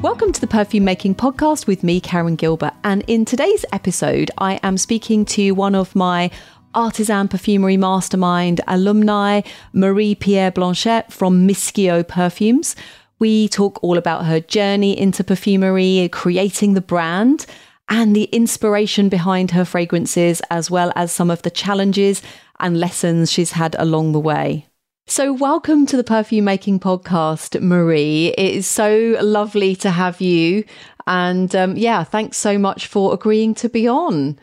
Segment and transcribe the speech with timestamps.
[0.00, 2.72] Welcome to the Perfume Making Podcast with me, Karen Gilbert.
[2.84, 6.30] And in today's episode, I am speaking to one of my
[6.72, 9.40] artisan perfumery mastermind alumni,
[9.72, 12.76] Marie Pierre Blanchette from MISKEO Perfumes.
[13.18, 17.44] We talk all about her journey into perfumery, creating the brand,
[17.88, 22.22] and the inspiration behind her fragrances, as well as some of the challenges
[22.60, 24.67] and lessons she's had along the way.
[25.10, 28.34] So, welcome to the Perfume Making Podcast, Marie.
[28.36, 30.64] It is so lovely to have you.
[31.06, 34.38] And um, yeah, thanks so much for agreeing to be on.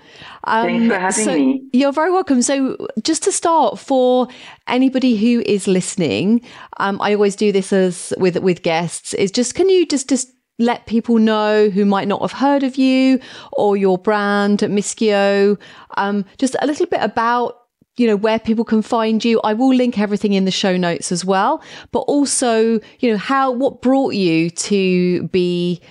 [0.45, 1.69] Um, thanks for having so me.
[1.71, 2.41] You're very welcome.
[2.41, 4.27] So, just to start, for
[4.67, 6.41] anybody who is listening,
[6.77, 9.13] um, I always do this as with with guests.
[9.13, 12.75] Is just can you just just let people know who might not have heard of
[12.75, 13.19] you
[13.53, 15.59] or your brand, MISKEO,
[15.97, 17.64] um, just a little bit about
[17.97, 19.39] you know where people can find you.
[19.43, 21.61] I will link everything in the show notes as well.
[21.91, 25.81] But also you know how what brought you to be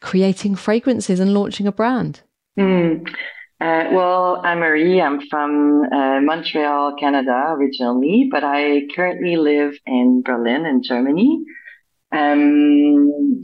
[0.00, 2.22] creating fragrances and launching a brand?
[2.58, 3.08] Mm.
[3.60, 5.00] uh, well i'm marie.
[5.00, 11.44] I'm from uh, montreal canada originally but i currently live in berlin in germany.
[12.10, 13.42] Um,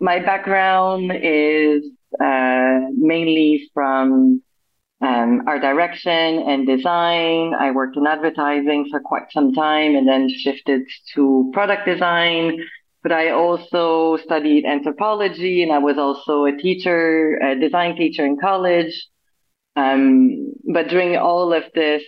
[0.00, 1.84] my background is
[2.20, 4.42] uh, mainly from
[5.00, 7.54] um, art direction and design.
[7.54, 10.82] I worked in advertising for quite some time and then shifted
[11.14, 12.58] to product design.
[13.02, 18.38] But I also studied anthropology and I was also a teacher, a design teacher in
[18.38, 19.06] college.
[19.76, 22.02] Um, but during all of this,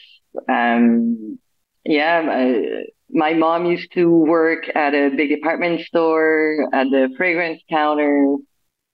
[0.48, 1.38] um,
[1.84, 2.82] yeah, my,
[3.12, 8.36] my mom used to work at a big department store at the fragrance counter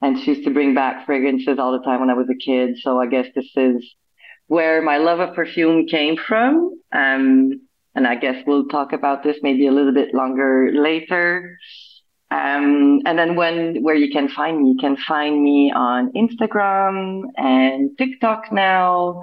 [0.02, 2.76] and she used to bring back fragrances all the time when I was a kid.
[2.80, 3.84] So I guess this is
[4.46, 6.78] where my love of perfume came from.
[6.92, 7.60] Um,
[7.94, 11.58] and I guess we'll talk about this maybe a little bit longer later.
[12.30, 17.22] Um, and then when, where you can find me, you can find me on Instagram
[17.36, 19.22] and TikTok now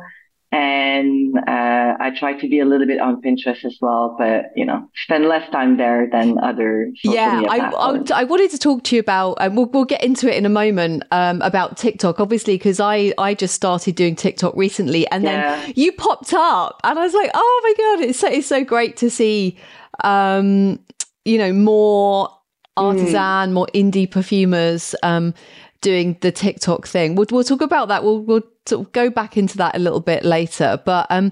[0.53, 4.63] and uh, I try to be a little bit on Pinterest as well, but you
[4.63, 6.91] know, spend less time there than other.
[7.03, 10.03] yeah, I, I, I, wanted to talk to you about, and um, we'll, we'll get
[10.03, 14.15] into it in a moment um, about TikTok, obviously, because I I just started doing
[14.15, 15.55] TikTok recently, and yeah.
[15.55, 18.63] then you popped up, and I was like, oh my god, it's so it's so
[18.63, 19.57] great to see,
[20.03, 20.79] um,
[21.25, 22.29] you know, more
[22.77, 23.51] artisan, mm.
[23.53, 24.93] more indie perfumers.
[25.01, 25.33] Um,
[25.81, 27.15] doing the TikTok thing.
[27.15, 28.05] We'll, we'll talk about that.
[28.05, 30.81] We'll, we'll sort of go back into that a little bit later.
[30.85, 31.31] But um,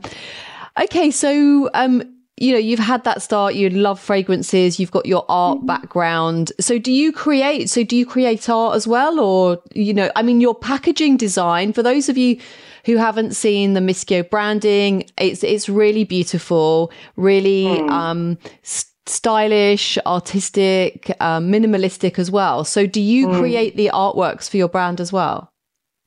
[0.79, 2.03] okay, so um,
[2.41, 3.53] you know, you've had that start.
[3.53, 4.79] You love fragrances.
[4.79, 5.67] You've got your art mm-hmm.
[5.67, 6.51] background.
[6.59, 7.69] So do you create?
[7.69, 11.71] So do you create art as well, or you know, I mean, your packaging design.
[11.71, 12.39] For those of you
[12.85, 17.89] who haven't seen the MISKEO branding, it's it's really beautiful, really mm.
[17.91, 18.39] um,
[19.05, 22.63] stylish, artistic, um, minimalistic as well.
[22.63, 23.37] So, do you mm.
[23.37, 25.50] create the artworks for your brand as well?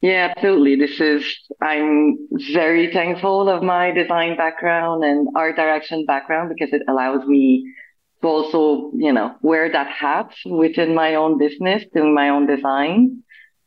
[0.04, 0.76] Yeah, absolutely.
[0.76, 1.24] This is,
[1.62, 7.72] I'm very thankful of my design background and art direction background because it allows me
[8.20, 13.22] to also, you know, wear that hat within my own business, doing my own design.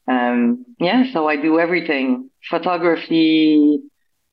[0.08, 3.80] Um, yeah, so I do everything photography,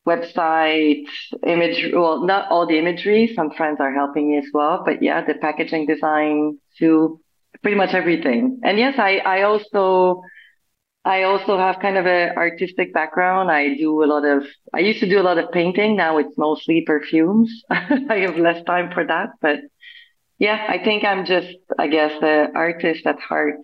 [0.07, 1.07] website,
[1.47, 3.33] image, well, not all the imagery.
[3.35, 7.19] Some friends are helping me as well, but yeah, the packaging design to
[7.63, 8.61] pretty much everything.
[8.63, 10.21] And yes, I, I also,
[11.05, 13.51] I also have kind of an artistic background.
[13.51, 15.97] I do a lot of, I used to do a lot of painting.
[15.97, 17.63] Now it's mostly perfumes.
[17.71, 19.59] I have less time for that, but
[20.39, 23.61] yeah, I think I'm just, I guess, an artist at heart.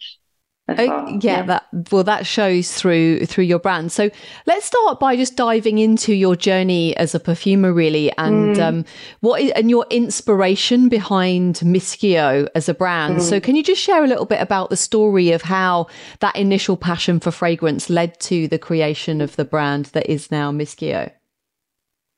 [0.79, 1.11] Oh, well.
[1.11, 3.93] yeah, yeah, that well that shows through through your brand.
[3.93, 4.11] So
[4.47, 8.63] let's start by just diving into your journey as a perfumer, really, and mm.
[8.63, 8.85] um,
[9.21, 13.17] what is, and your inspiration behind MISKEO as a brand.
[13.17, 13.23] Mm.
[13.23, 15.87] So can you just share a little bit about the story of how
[16.21, 20.53] that initial passion for fragrance led to the creation of the brand that is now
[20.53, 21.13] MISKEO?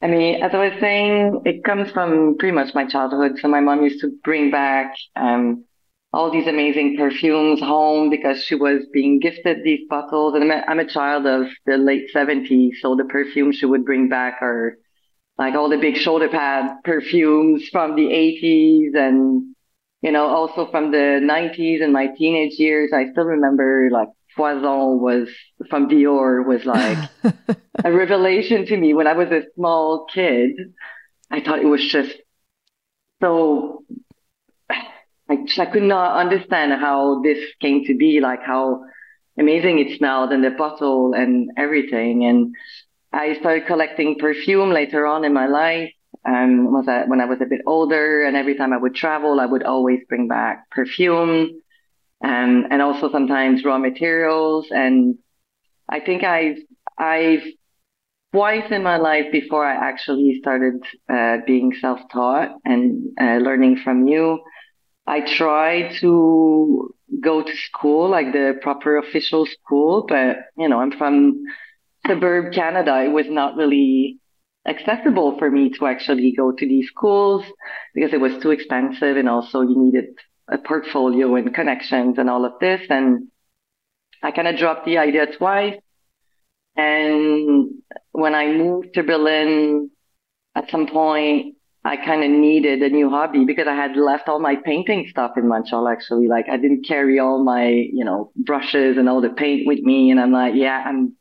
[0.03, 3.39] I mean, as I was saying, it comes from pretty much my childhood.
[3.41, 5.65] So my mom used to bring back um,
[6.13, 10.35] all these amazing perfumes home because she was being gifted these bottles.
[10.35, 12.73] And I'm a, I'm a child of the late 70s.
[12.81, 14.77] So the perfumes she would bring back are
[15.39, 19.55] like all the big shoulder pad perfumes from the 80s and,
[20.03, 22.93] you know, also from the 90s and my teenage years.
[22.93, 25.29] I still remember like Poison was
[25.71, 26.99] from Dior was like
[27.85, 30.53] a revelation to me when I was a small kid.
[31.31, 32.15] I thought it was just
[33.23, 33.85] so
[35.33, 38.85] I, I could not understand how this came to be, like how
[39.39, 42.15] amazing it smelled and the bottle and everything.
[42.29, 42.39] And
[43.13, 45.91] I started collecting perfume later on in my life.
[46.25, 49.47] Um, was when I was a bit older and every time I would travel, I
[49.53, 51.61] would always bring back perfume.
[52.25, 54.67] um, and also sometimes raw materials.
[54.71, 55.19] And
[55.89, 56.59] I think I've,
[56.99, 57.43] I've
[58.33, 64.07] twice in my life before I actually started uh, being self-taught and uh, learning from
[64.07, 64.41] you.
[65.07, 70.93] I tried to go to school, like the proper official school, but you know, I'm
[70.93, 71.43] from
[72.07, 73.03] suburb Canada.
[73.05, 74.19] It was not really
[74.67, 77.45] accessible for me to actually go to these schools
[77.95, 80.05] because it was too expensive and also you needed
[80.49, 82.83] a portfolio and connections and all of this.
[82.89, 83.29] And
[84.23, 85.79] I kind of dropped the idea twice.
[86.77, 87.83] And
[88.13, 89.91] when I moved to Berlin,
[90.55, 94.39] at some point, I kind of needed a new hobby because I had left all
[94.39, 95.89] my painting stuff in Montreal.
[95.89, 99.81] Actually, like I didn't carry all my, you know, brushes and all the paint with
[99.81, 100.11] me.
[100.11, 101.17] And I'm like, yeah, I'm.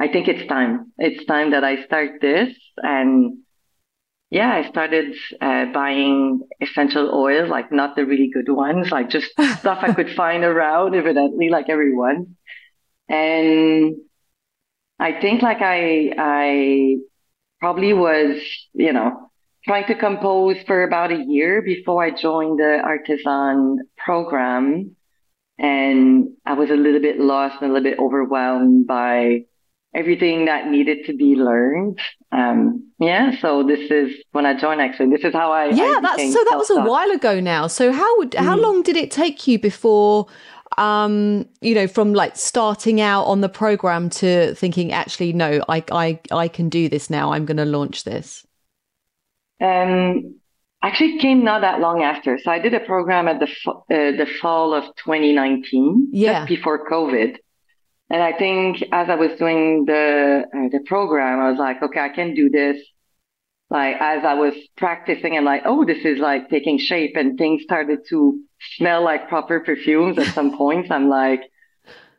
[0.00, 0.92] I think it's time.
[0.96, 2.54] It's time that I start this.
[2.78, 3.38] And
[4.30, 9.30] yeah, I started uh, buying essential oils, like not the really good ones, like just
[9.58, 12.36] stuff I could find around, evidently, like everyone.
[13.08, 13.96] And
[14.98, 16.96] I think like I, I
[17.60, 18.40] probably was,
[18.74, 19.27] you know,
[19.64, 24.96] trying to compose for about a year before I joined the artisan program.
[25.58, 29.44] And I was a little bit lost and a little bit overwhelmed by
[29.94, 31.98] everything that needed to be learned.
[32.30, 34.80] Um, yeah, so this is when I joined.
[34.80, 35.96] Actually, this is how I yeah.
[35.96, 37.66] I that's so that was a while ago now.
[37.66, 38.62] So how would how mm.
[38.62, 40.26] long did it take you before?
[40.76, 45.82] Um, you know, from like starting out on the program to thinking, actually, no, I
[45.90, 47.32] I I can do this now.
[47.32, 48.44] I'm going to launch this.
[49.60, 50.36] Um,
[50.82, 52.38] actually, came not that long after.
[52.38, 56.40] So I did a program at the uh, the fall of 2019, yeah.
[56.40, 57.36] just before COVID.
[58.10, 62.00] And I think as I was doing the uh, the program, I was like, okay,
[62.00, 62.78] I can do this.
[63.70, 67.62] Like as I was practicing, I'm like, oh, this is like taking shape, and things
[67.64, 68.40] started to
[68.76, 70.90] smell like proper perfumes at some points.
[70.90, 71.42] I'm like,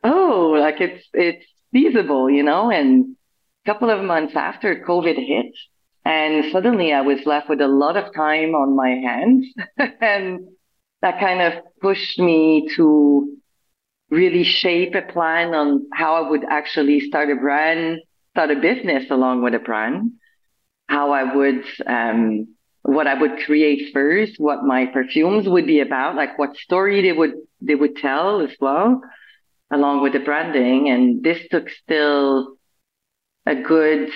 [0.04, 2.70] oh, like it's it's feasible, you know.
[2.70, 3.16] And
[3.64, 5.52] a couple of months after COVID hit,
[6.04, 9.46] and suddenly I was left with a lot of time on my hands,
[10.00, 10.48] and
[11.02, 13.36] that kind of pushed me to
[14.10, 18.00] really shape a plan on how I would actually start a brand,
[18.32, 20.12] start a business along with a brand,
[20.88, 22.48] how I would, um,
[22.82, 27.12] what I would create first, what my perfumes would be about, like what story they
[27.12, 29.00] would, they would tell as well,
[29.70, 30.88] along with the branding.
[30.88, 32.56] And this took still
[33.46, 34.10] a good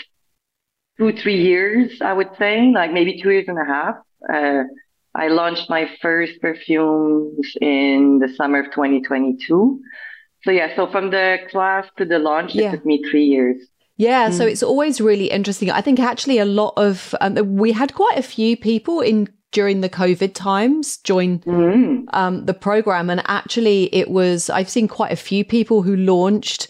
[0.99, 3.97] two, three years, I would say, like maybe two years and a half.
[4.33, 4.65] Uh,
[5.15, 9.81] I launched my first perfumes in the summer of 2022.
[10.43, 12.69] So yeah, so from the class to the launch, yeah.
[12.69, 13.57] it took me three years.
[13.97, 14.33] Yeah, mm.
[14.37, 15.71] so it's always really interesting.
[15.71, 19.83] I think actually a lot of um, we had quite a few people in during
[19.83, 22.05] the COVID times join mm.
[22.13, 26.67] um, the program, and actually it was I've seen quite a few people who launched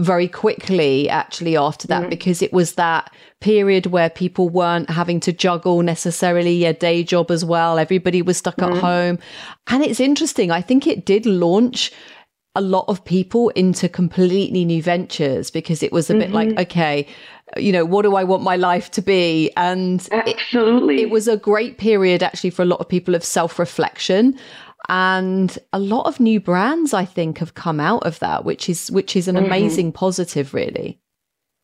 [0.00, 2.10] very quickly actually after that mm.
[2.10, 7.30] because it was that period where people weren't having to juggle necessarily a day job
[7.30, 7.78] as well.
[7.78, 8.74] Everybody was stuck mm.
[8.74, 9.18] at home.
[9.68, 10.50] And it's interesting.
[10.50, 11.92] I think it did launch
[12.56, 16.20] a lot of people into completely new ventures because it was a mm-hmm.
[16.20, 16.60] bit like, mm-hmm.
[16.60, 17.06] okay,
[17.56, 19.50] you know, what do I want my life to be?
[19.56, 23.24] And absolutely, it, it was a great period actually for a lot of people of
[23.24, 24.38] self reflection
[24.88, 28.90] and a lot of new brands i think have come out of that which is
[28.90, 29.46] which is an mm-hmm.
[29.46, 31.00] amazing positive really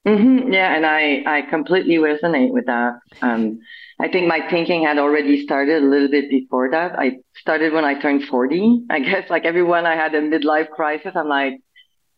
[0.07, 0.50] Mm-hmm.
[0.50, 2.95] Yeah, and I, I completely resonate with that.
[3.21, 3.61] Um,
[4.00, 6.99] I think my thinking had already started a little bit before that.
[6.99, 8.87] I started when I turned 40.
[8.89, 11.12] I guess like everyone, I had a midlife crisis.
[11.15, 11.61] I'm like,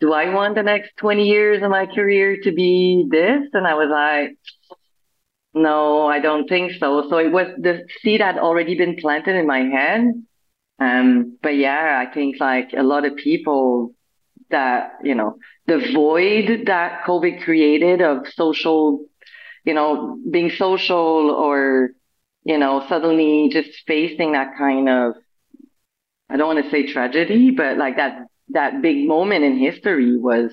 [0.00, 3.48] do I want the next 20 years of my career to be this?
[3.52, 4.36] And I was like,
[5.54, 7.08] no, I don't think so.
[7.10, 10.04] So it was the seed had already been planted in my head.
[10.78, 13.94] Um, but yeah, I think like a lot of people
[14.50, 19.06] that, you know, the void that COVID created of social,
[19.64, 21.90] you know, being social or,
[22.44, 25.14] you know, suddenly just facing that kind of,
[26.28, 30.52] I don't want to say tragedy, but like that, that big moment in history was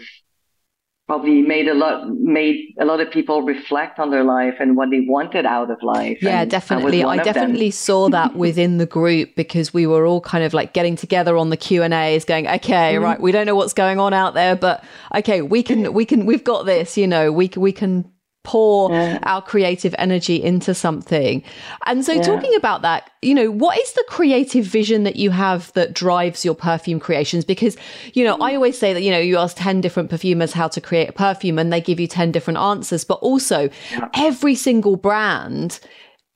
[1.09, 4.91] probably made a lot made a lot of people reflect on their life and what
[4.91, 6.19] they wanted out of life.
[6.21, 7.03] Yeah, definitely.
[7.03, 10.95] I definitely saw that within the group because we were all kind of like getting
[10.95, 13.03] together on the Q and A's, going, okay, mm-hmm.
[13.03, 14.83] right, we don't know what's going on out there, but
[15.15, 16.95] okay, we can, we can, we've got this.
[16.95, 18.05] You know, we we can
[18.49, 19.19] pour yeah.
[19.23, 21.43] our creative energy into something.
[21.85, 22.23] And so, yeah.
[22.23, 26.43] talking about that, you know, what is the creative vision that you have that drives
[26.43, 27.45] your perfume creations?
[27.45, 27.77] Because,
[28.13, 30.81] you know, I always say that, you know, you ask 10 different perfumers how to
[30.81, 34.09] create a perfume and they give you 10 different answers, but also yeah.
[34.15, 35.79] every single brand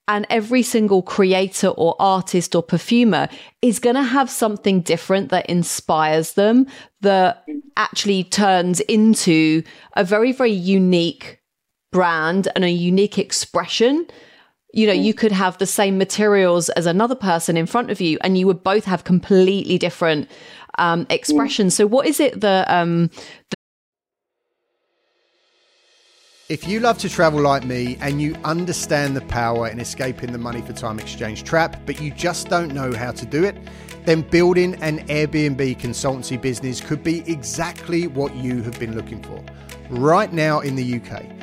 [0.07, 3.27] and every single creator or artist or perfumer
[3.63, 6.67] is going to have something different that inspires them,
[7.01, 7.59] that mm.
[7.75, 9.63] actually turns into
[9.95, 11.39] a very, very unique
[11.93, 14.05] brand and a unique expression.
[14.73, 18.17] You know, you could have the same materials as another person in front of you,
[18.21, 20.29] and you would both have completely different
[20.77, 21.75] um, expressions.
[21.75, 23.11] So, what is it that um,
[26.49, 30.37] If you love to travel like me and you understand the power in escaping the
[30.37, 33.55] money for time exchange trap, but you just don't know how to do it,
[34.05, 39.43] then building an Airbnb consultancy business could be exactly what you have been looking for.
[39.89, 41.42] Right now in the UK,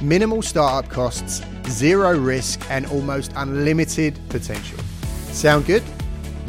[0.00, 4.78] Minimal startup costs, zero risk, and almost unlimited potential.
[5.32, 5.82] Sound good?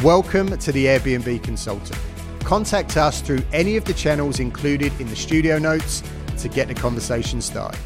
[0.03, 1.99] Welcome to the Airbnb Consultant.
[2.43, 6.03] Contact us through any of the channels included in the studio notes
[6.37, 7.79] to get the conversation started.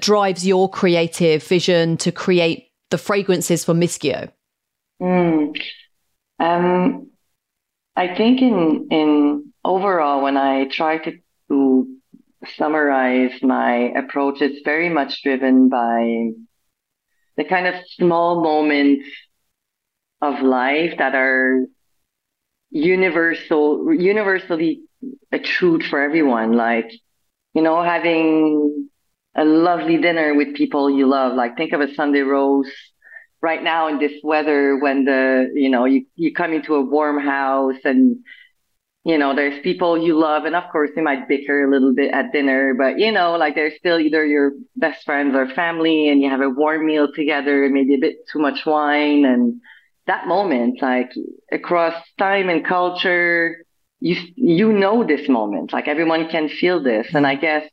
[0.00, 4.30] drives your creative vision to create the fragrances for MISKEO?
[5.00, 5.58] Mm.
[6.38, 7.06] Um,
[7.96, 11.12] I think in in overall, when I try to,
[11.48, 11.86] to
[12.56, 16.30] summarize my approach, it's very much driven by
[17.36, 19.08] the kind of small moments
[20.20, 21.66] of life that are
[22.70, 24.82] universal, universally
[25.32, 26.52] a truth for everyone.
[26.52, 26.90] Like,
[27.54, 28.88] you know, having
[29.36, 31.34] a lovely dinner with people you love.
[31.34, 32.70] Like think of a Sunday roast
[33.42, 37.22] right now in this weather when the, you know, you, you come into a warm
[37.22, 38.18] house and,
[39.04, 40.44] you know, there's people you love.
[40.44, 43.54] And of course, you might bicker a little bit at dinner, but you know, like
[43.54, 47.68] they're still either your best friends or family and you have a warm meal together,
[47.70, 49.60] maybe a bit too much wine and
[50.06, 51.10] that moment, like
[51.52, 53.64] across time and culture,
[54.00, 57.06] you, you know this moment, like everyone can feel this.
[57.14, 57.68] And I guess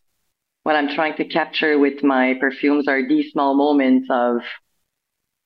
[0.64, 4.42] what I'm trying to capture with my perfumes are these small moments of,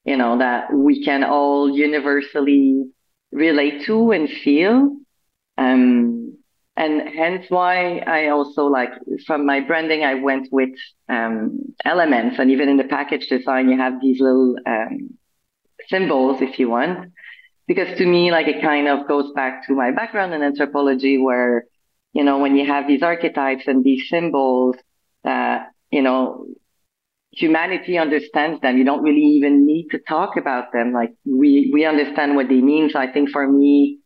[0.03, 2.85] you know, that we can all universally
[3.31, 4.95] relate to and feel.
[5.57, 6.37] Um,
[6.77, 8.89] and hence why I also like
[9.25, 10.71] from my branding, I went with,
[11.07, 15.17] um, elements and even in the package design, you have these little, um,
[15.87, 17.11] symbols if you want,
[17.67, 21.65] because to me, like it kind of goes back to my background in anthropology where,
[22.13, 24.75] you know, when you have these archetypes and these symbols,
[25.23, 26.45] that, you know,
[27.31, 28.77] humanity understands them.
[28.77, 30.93] You don't really even need to talk about them.
[30.93, 32.89] Like we, we understand what they mean.
[32.89, 33.99] So I think for me,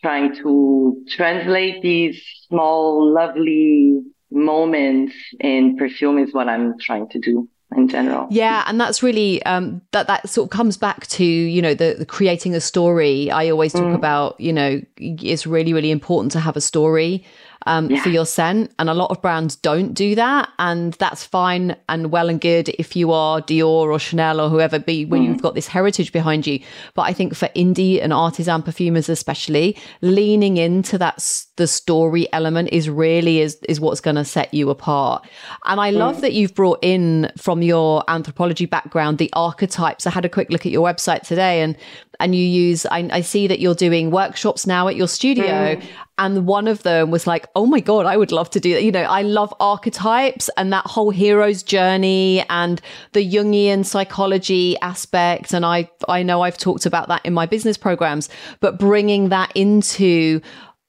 [0.00, 4.00] trying to translate these small, lovely
[4.30, 8.26] moments in perfume is what I'm trying to do in general.
[8.30, 11.96] Yeah, and that's really um, that that sort of comes back to you know the,
[11.98, 13.30] the creating a story.
[13.30, 13.94] I always talk mm.
[13.94, 17.24] about you know it's really really important to have a story
[17.64, 18.02] um, yeah.
[18.02, 18.72] for your scent.
[18.78, 20.50] And a lot of brands don't do that.
[20.58, 24.78] And that's fine and well and good if you are Dior or Chanel or whoever
[24.78, 25.26] be when mm.
[25.26, 26.60] you've got this heritage behind you.
[26.94, 32.68] But I think for indie and artisan perfumers, especially, leaning into that the story element
[32.72, 35.26] is really is is what's going to set you apart.
[35.64, 36.20] And I love mm.
[36.22, 40.06] that you've brought in from your anthropology background the archetypes.
[40.06, 41.76] I had a quick look at your website today and
[42.20, 45.84] and you use I, I, see that you're doing workshops now at your studio mm.
[46.18, 48.82] and one of them was like oh my god i would love to do that
[48.82, 52.80] you know i love archetypes and that whole hero's journey and
[53.12, 57.76] the jungian psychology aspect and i i know i've talked about that in my business
[57.76, 58.28] programs
[58.60, 60.40] but bringing that into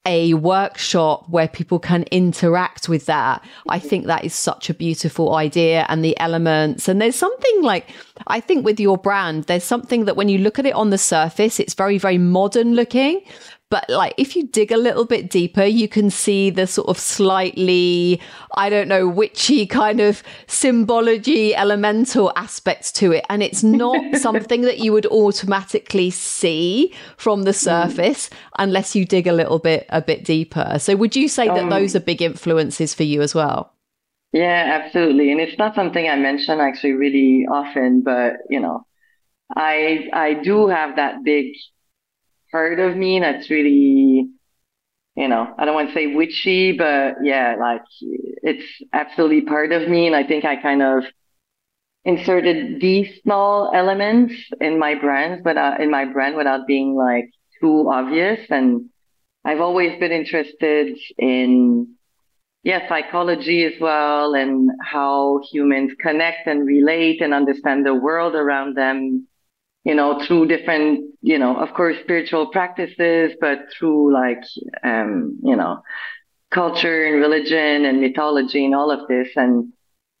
[0.08, 3.44] a workshop where people can interact with that.
[3.68, 3.88] I mm-hmm.
[3.88, 6.88] think that is such a beautiful idea and the elements.
[6.88, 7.90] And there's something like,
[8.26, 10.98] I think with your brand, there's something that when you look at it on the
[10.98, 13.20] surface, it's very, very modern looking.
[13.70, 16.98] But like if you dig a little bit deeper, you can see the sort of
[16.98, 18.20] slightly,
[18.56, 23.26] I don't know, witchy kind of symbology, elemental aspects to it.
[23.28, 27.56] And it's not something that you would automatically see from the mm.
[27.56, 30.78] surface unless you dig a little bit a bit deeper.
[30.78, 33.74] So would you say that um, those are big influences for you as well?
[34.32, 35.32] Yeah, absolutely.
[35.32, 38.86] And it's not something I mention actually really often, but you know,
[39.54, 41.54] I I do have that big
[42.50, 44.28] part of me that's really,
[45.16, 49.88] you know, I don't want to say witchy, but yeah, like it's absolutely part of
[49.88, 50.06] me.
[50.06, 51.04] And I think I kind of
[52.04, 57.88] inserted these small elements in my brands, but in my brand without being like too
[57.90, 58.40] obvious.
[58.50, 58.88] And
[59.44, 61.94] I've always been interested in,
[62.64, 68.76] yeah, psychology as well and how humans connect and relate and understand the world around
[68.76, 69.27] them,
[69.84, 74.42] you know, through different, you know, of course, spiritual practices, but through like,
[74.82, 75.82] um, you know,
[76.50, 79.28] culture and religion and mythology and all of this.
[79.36, 79.72] And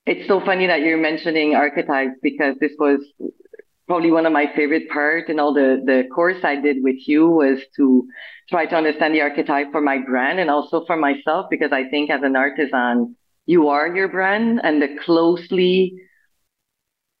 [0.06, 3.00] it's so funny that you're mentioning archetypes because this was
[3.86, 7.28] probably one of my favorite part in all the, the course I did with you
[7.28, 8.06] was to
[8.48, 12.10] try to understand the archetype for my brand and also for myself because I think
[12.10, 15.94] as an artisan, you are your brand and the closely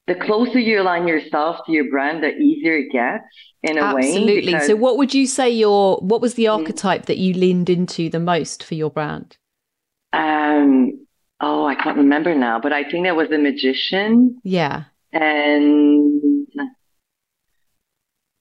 [0.08, 3.24] the closer you align yourself to your brand, the easier it gets
[3.62, 4.20] in a Absolutely.
[4.20, 4.54] way.
[4.54, 4.60] Absolutely.
[4.66, 6.58] So what would you say your what was the mm.
[6.58, 9.36] archetype that you leaned into the most for your brand?
[10.12, 11.06] Um
[11.40, 14.40] oh, I can't remember now, but I think that was a magician.
[14.42, 14.84] Yeah.
[15.12, 16.17] And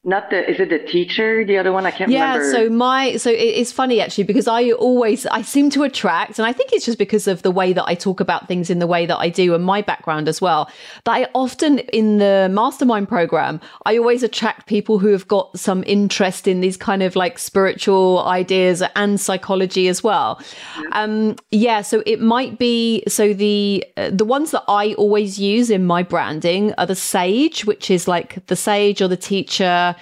[0.08, 1.86] not the is it the teacher the other one?
[1.86, 2.46] I can't yeah, remember.
[2.46, 6.46] yeah so my so it's funny actually because i always i seem to attract and
[6.46, 8.88] i think it's just because of the way that i talk about things in the
[8.88, 10.72] way that i do and my background as well
[11.04, 15.84] that i often in the mastermind program i always attract people who have got some
[15.86, 20.42] interest in these kind of like spiritual ideas and psychology as well.
[20.82, 21.04] Yeah.
[21.04, 25.70] um yeah so it might be so the uh, the ones that i always use
[25.70, 29.96] in my branding are the sage which is like the sage or the teacher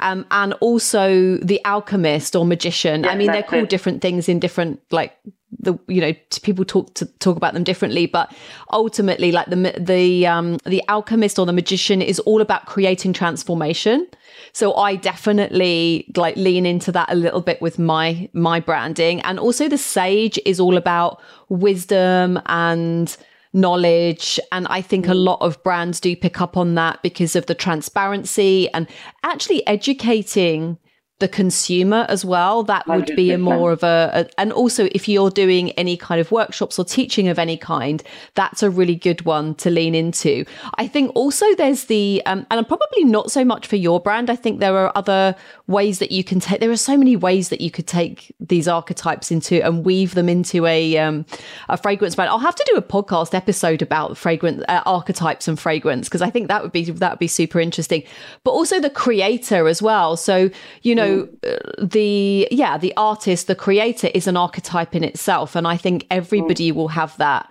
[0.00, 3.04] um, and also the alchemist or magician.
[3.04, 3.68] I mean, they're called it.
[3.68, 5.16] different things in different like
[5.58, 8.32] the you know people talk to talk about them differently but
[8.72, 14.06] ultimately like the the um the alchemist or the magician is all about creating transformation
[14.52, 19.40] so i definitely like lean into that a little bit with my my branding and
[19.40, 23.16] also the sage is all about wisdom and
[23.52, 24.38] knowledge.
[24.52, 25.24] And I think a mm.
[25.24, 28.86] lot of brands do pick up on that because of the transparency and
[29.22, 30.78] actually educating
[31.20, 32.62] the consumer as well.
[32.62, 36.20] That would be a more of a, a, and also if you're doing any kind
[36.20, 38.02] of workshops or teaching of any kind,
[38.34, 40.44] that's a really good one to lean into.
[40.76, 44.30] I think also there's the, um, and probably not so much for your brand.
[44.30, 47.50] I think there are other ways that you can take, there are so many ways
[47.50, 51.26] that you could take these archetypes into and weave them into a, um,
[51.68, 52.30] a fragrance brand.
[52.30, 56.30] I'll have to do a podcast episode about fragrance uh, archetypes and fragrance because I
[56.30, 58.02] think that would be, that would be super interesting,
[58.42, 60.16] but also the creator as well.
[60.16, 60.50] So,
[60.82, 61.90] you know, mm.
[61.90, 66.70] the yeah the artist the creator is an archetype in itself and i think everybody
[66.70, 66.74] mm.
[66.74, 67.50] will have that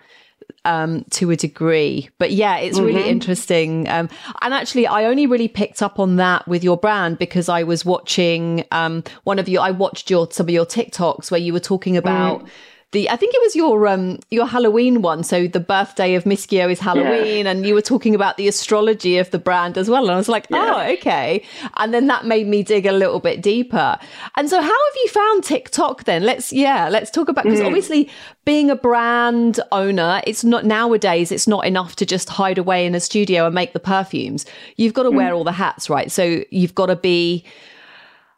[0.66, 2.10] um, to a degree.
[2.18, 2.88] But yeah, it's mm-hmm.
[2.88, 3.88] really interesting.
[3.88, 4.10] Um,
[4.42, 7.86] and actually, I only really picked up on that with your brand because I was
[7.86, 9.60] watching um, one of you.
[9.60, 12.44] I watched your some of your TikToks where you were talking about.
[12.44, 12.50] Mm
[12.92, 15.24] the I think it was your um your Halloween one.
[15.24, 17.52] So the birthday of MISKEO is Halloween, yeah.
[17.52, 20.04] and you were talking about the astrology of the brand as well.
[20.04, 20.74] And I was like, yeah.
[20.76, 21.44] oh, okay.
[21.78, 24.00] And then that made me dig a little bit deeper.
[24.36, 26.24] And so, how have you found TikTok then?
[26.24, 27.68] Let's yeah, let's talk about because mm.
[27.68, 28.10] obviously
[28.44, 31.32] being a brand owner, it's not nowadays.
[31.32, 34.48] It's not enough to just hide away in a studio and make the perfumes.
[34.78, 35.16] You've got to mm.
[35.16, 36.12] wear all the hats, right?
[36.12, 37.46] So you've got to be.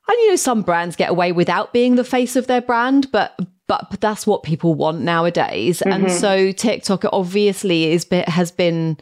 [0.09, 3.39] And you know, some brands get away without being the face of their brand, but
[3.71, 5.79] but that's what people want nowadays.
[5.79, 6.05] Mm-hmm.
[6.05, 8.97] And so TikTok obviously is has been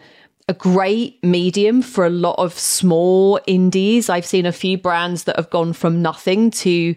[0.48, 4.10] a great medium for a lot of small indies.
[4.10, 6.96] I've seen a few brands that have gone from nothing to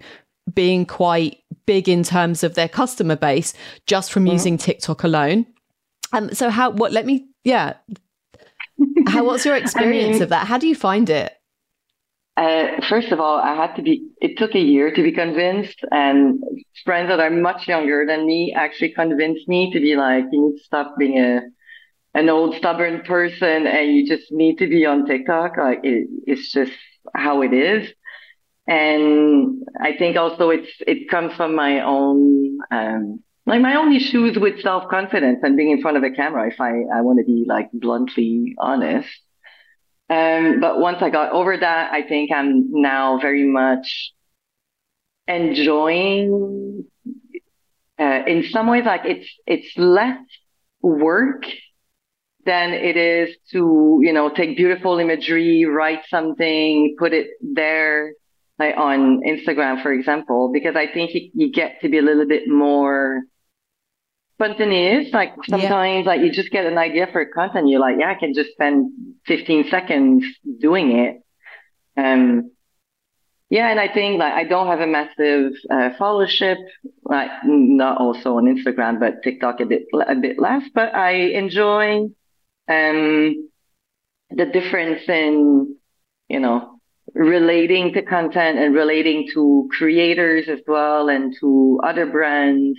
[0.53, 3.55] being quite big in terms of their customer base
[3.87, 4.33] just from mm-hmm.
[4.33, 5.47] using TikTok alone.
[6.13, 7.75] Um, so how what let me yeah.
[9.07, 10.47] How what's your experience I mean, of that?
[10.47, 11.35] How do you find it?
[12.37, 15.79] Uh, first of all, I had to be, it took a year to be convinced
[15.91, 16.43] and
[16.85, 20.57] friends that are much younger than me actually convinced me to be like, you need
[20.59, 21.43] to stop being a,
[22.15, 25.59] an old stubborn person and you just need to be on TikTok.
[25.59, 26.73] Like it, it's just
[27.15, 27.93] how it is.
[28.67, 34.39] And I think also it's, it comes from my own, um, like my own issues
[34.39, 36.49] with self confidence and being in front of a camera.
[36.49, 39.09] If I, I want to be like bluntly honest.
[40.11, 44.13] Um, but once I got over that, I think I'm now very much
[45.27, 46.85] enjoying.
[47.99, 50.19] Uh, in some ways, like it's it's less
[50.81, 51.45] work
[52.45, 58.13] than it is to you know take beautiful imagery, write something, put it there,
[58.59, 62.27] like on Instagram, for example, because I think you, you get to be a little
[62.27, 63.23] bit more
[64.43, 65.13] spontaneous.
[65.13, 66.11] Like sometimes, yeah.
[66.11, 67.69] like you just get an idea for content.
[67.69, 68.93] You're like, yeah, I can just spend
[69.27, 70.25] 15 seconds
[70.61, 71.23] doing it.
[71.97, 72.51] Um,
[73.51, 76.57] yeah, and I think like I don't have a massive uh, followership,
[77.05, 80.63] like not also on Instagram, but TikTok a bit a bit less.
[80.75, 82.09] But I enjoy,
[82.67, 83.49] um,
[84.31, 85.77] the difference in,
[86.29, 86.81] you know,
[87.15, 92.79] relating to content and relating to creators as well and to other brands.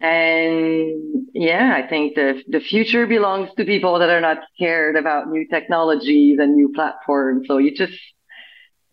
[0.00, 5.28] And yeah, I think the the future belongs to people that are not scared about
[5.28, 7.46] new technologies and new platforms.
[7.46, 7.98] So you just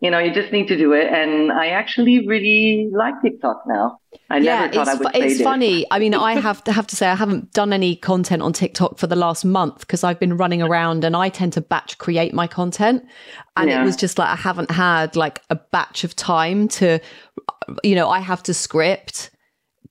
[0.00, 1.12] you know, you just need to do it.
[1.12, 3.98] And I actually really like TikTok now.
[4.30, 5.08] I yeah, never thought I would.
[5.14, 5.86] It's funny.
[5.90, 8.98] I mean, I have to have to say I haven't done any content on TikTok
[8.98, 12.32] for the last month because I've been running around and I tend to batch create
[12.32, 13.04] my content,
[13.56, 13.82] and yeah.
[13.82, 17.00] it was just like I haven't had like a batch of time to,
[17.82, 19.30] you know, I have to script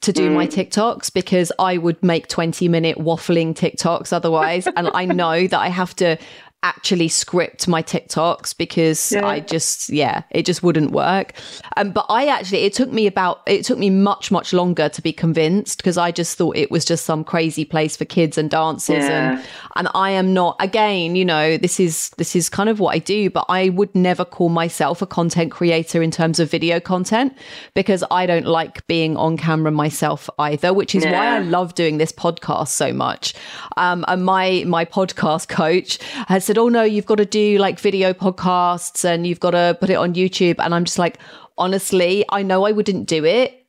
[0.01, 0.33] to do mm.
[0.35, 4.67] my TikToks because I would make 20 minute waffling TikToks otherwise.
[4.75, 6.17] and I know that I have to
[6.63, 9.25] actually script my TikToks because yeah.
[9.25, 11.33] I just yeah, it just wouldn't work.
[11.77, 15.01] Um, but I actually it took me about it took me much much longer to
[15.01, 18.49] be convinced because I just thought it was just some crazy place for kids and
[18.49, 19.33] dancers yeah.
[19.33, 22.95] and and I am not again, you know, this is this is kind of what
[22.95, 26.79] I do, but I would never call myself a content creator in terms of video
[26.79, 27.37] content
[27.75, 31.11] because I don't like being on camera myself either, which is yeah.
[31.11, 33.35] why I love doing this podcast so much.
[33.77, 37.79] Um, and my my podcast coach has said, "Oh no, you've got to do like
[37.79, 41.19] video podcasts and you've got to put it on YouTube." And I'm just like,
[41.57, 43.65] honestly, I know I wouldn't do it.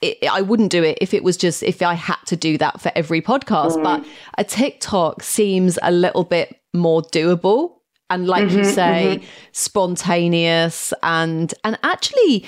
[0.00, 2.80] it I wouldn't do it if it was just if I had to do that
[2.80, 3.76] for every podcast.
[3.76, 3.82] Mm.
[3.82, 4.06] But
[4.38, 7.76] a TikTok seems a little bit more doable
[8.08, 9.26] and, like mm-hmm, you say, mm-hmm.
[9.52, 12.46] spontaneous and and actually.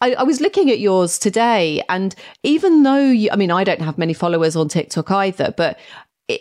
[0.00, 2.12] I, I was looking at yours today, and
[2.42, 5.78] even though you, I mean, I don't have many followers on TikTok either, but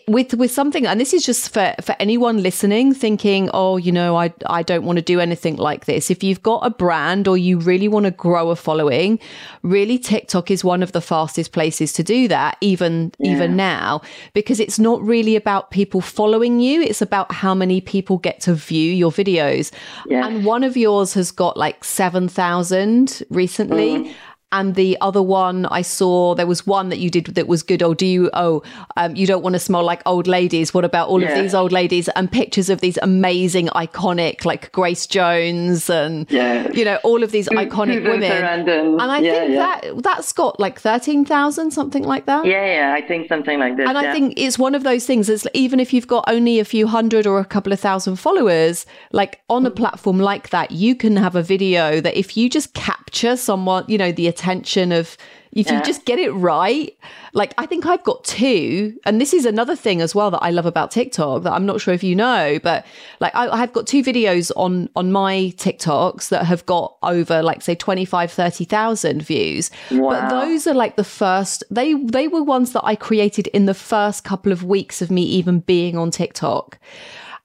[0.07, 4.15] with with something and this is just for for anyone listening thinking oh you know
[4.17, 7.37] i i don't want to do anything like this if you've got a brand or
[7.37, 9.19] you really want to grow a following
[9.63, 13.31] really tiktok is one of the fastest places to do that even yeah.
[13.31, 14.01] even now
[14.33, 18.53] because it's not really about people following you it's about how many people get to
[18.53, 19.71] view your videos
[20.07, 20.25] yeah.
[20.25, 24.13] and one of yours has got like 7000 recently mm
[24.51, 27.81] and the other one I saw there was one that you did that was good.
[27.81, 28.29] Oh, do you?
[28.33, 28.63] Oh,
[28.97, 30.73] um, you don't want to smell like old ladies.
[30.73, 31.29] What about all yeah.
[31.29, 36.69] of these old ladies and pictures of these amazing, iconic, like Grace Jones and yeah.
[36.71, 38.69] you know all of these iconic women.
[38.69, 42.45] And I yeah, think that that's got like thirteen thousand, something like that.
[42.45, 43.87] Yeah, yeah, I think something like this.
[43.87, 45.29] And I think it's one of those things.
[45.29, 48.85] Is even if you've got only a few hundred or a couple of thousand followers,
[49.11, 52.73] like on a platform like that, you can have a video that if you just
[52.73, 55.17] capture someone, you know, the attention of
[55.51, 55.77] if yeah.
[55.77, 56.97] you just get it right
[57.33, 60.49] like i think i've got two and this is another thing as well that i
[60.49, 62.85] love about tiktok that i'm not sure if you know but
[63.19, 67.61] like I, have got two videos on on my tiktoks that have got over like
[67.61, 70.09] say 25 30,000 views wow.
[70.09, 73.73] but those are like the first they they were ones that i created in the
[73.75, 76.79] first couple of weeks of me even being on tiktok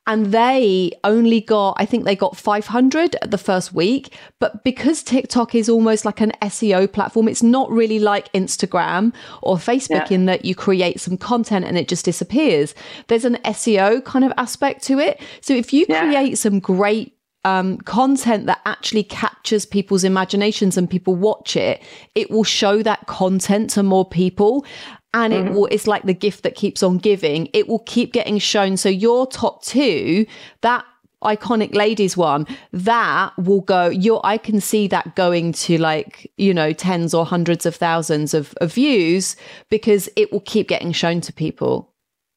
[0.07, 5.55] and they only got i think they got 500 the first week but because tiktok
[5.55, 10.15] is almost like an seo platform it's not really like instagram or facebook yeah.
[10.15, 12.75] in that you create some content and it just disappears
[13.09, 16.01] there's an seo kind of aspect to it so if you yeah.
[16.01, 17.13] create some great
[17.47, 21.81] um, content that actually captures people's imaginations and people watch it,
[22.17, 24.67] it will show that content to more people
[25.15, 25.55] and it mm-hmm.
[25.55, 28.77] will it's like the gift that keeps on giving it will keep getting shown.
[28.77, 30.27] So your top two
[30.61, 30.85] that
[31.25, 36.53] iconic ladies one that will go your i can see that going to like you
[36.53, 39.35] know tens or hundreds of thousands of, of views
[39.71, 41.93] because it will keep getting shown to people.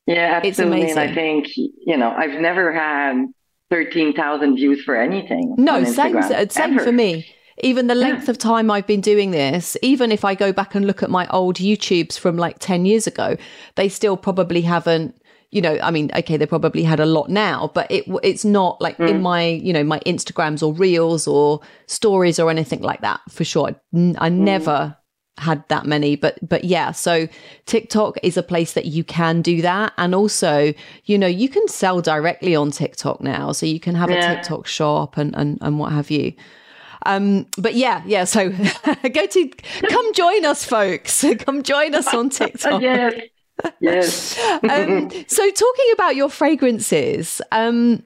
[0.08, 0.89] Yeah absolutely.
[0.89, 3.25] And i think you know i've never had
[3.69, 7.27] 13,000 views for anything no same same for me
[7.61, 8.31] even the length yeah.
[8.31, 11.27] of time I've been doing this, even if I go back and look at my
[11.27, 13.37] old YouTubes from like 10 years ago,
[13.75, 15.15] they still probably haven't
[15.51, 18.79] you know, I mean, okay, they probably had a lot now, but it it's not
[18.79, 19.09] like mm.
[19.09, 23.43] in my, you know, my Instagrams or reels or stories or anything like that for
[23.43, 23.69] sure.
[23.69, 24.33] I, I mm.
[24.33, 24.95] never
[25.39, 27.27] had that many, but but yeah, so
[27.65, 30.73] TikTok is a place that you can do that, and also,
[31.05, 34.31] you know, you can sell directly on TikTok now, so you can have yeah.
[34.31, 36.33] a TikTok shop and and and what have you.
[37.05, 38.25] Um, but yeah, yeah.
[38.25, 38.49] So
[39.13, 39.51] go to
[39.89, 41.23] come join us, folks.
[41.39, 42.81] Come join us on TikTok.
[42.81, 43.21] yes.
[43.81, 44.39] Yes.
[44.63, 48.03] um, so talking about your fragrances, um,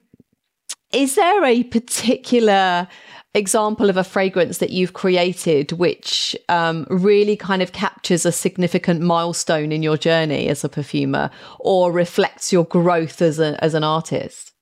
[0.91, 2.87] is there a particular
[3.35, 9.01] example of a fragrance that you've created which um, really kind of captures a significant
[9.01, 13.83] milestone in your journey as a perfumer or reflects your growth as a, as an
[13.83, 14.52] artist?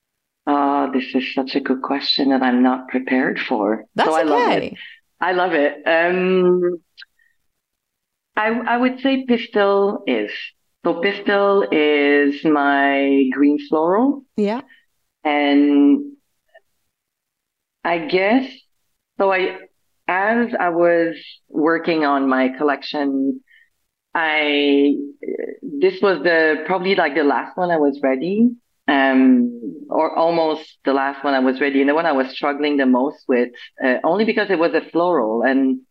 [0.48, 3.86] Oh, this is such a good question that I'm not prepared for.
[3.96, 4.30] That's so I okay.
[4.30, 4.74] love it.
[5.20, 5.74] I love it.
[5.86, 6.82] Um,
[8.36, 10.32] I, I would say Pistil is.
[10.84, 14.26] So Pistil is my green floral.
[14.36, 14.62] Yeah.
[15.24, 16.14] and
[17.84, 18.50] I guess
[19.20, 19.32] so.
[19.32, 19.58] I
[20.08, 21.16] as I was
[21.50, 23.42] working on my collection,
[24.14, 24.94] I
[25.62, 28.52] this was the probably like the last one I was ready,
[28.88, 32.78] um, or almost the last one I was ready, and the one I was struggling
[32.78, 33.50] the most with,
[33.84, 35.44] uh, only because it was a floral.
[35.44, 35.82] And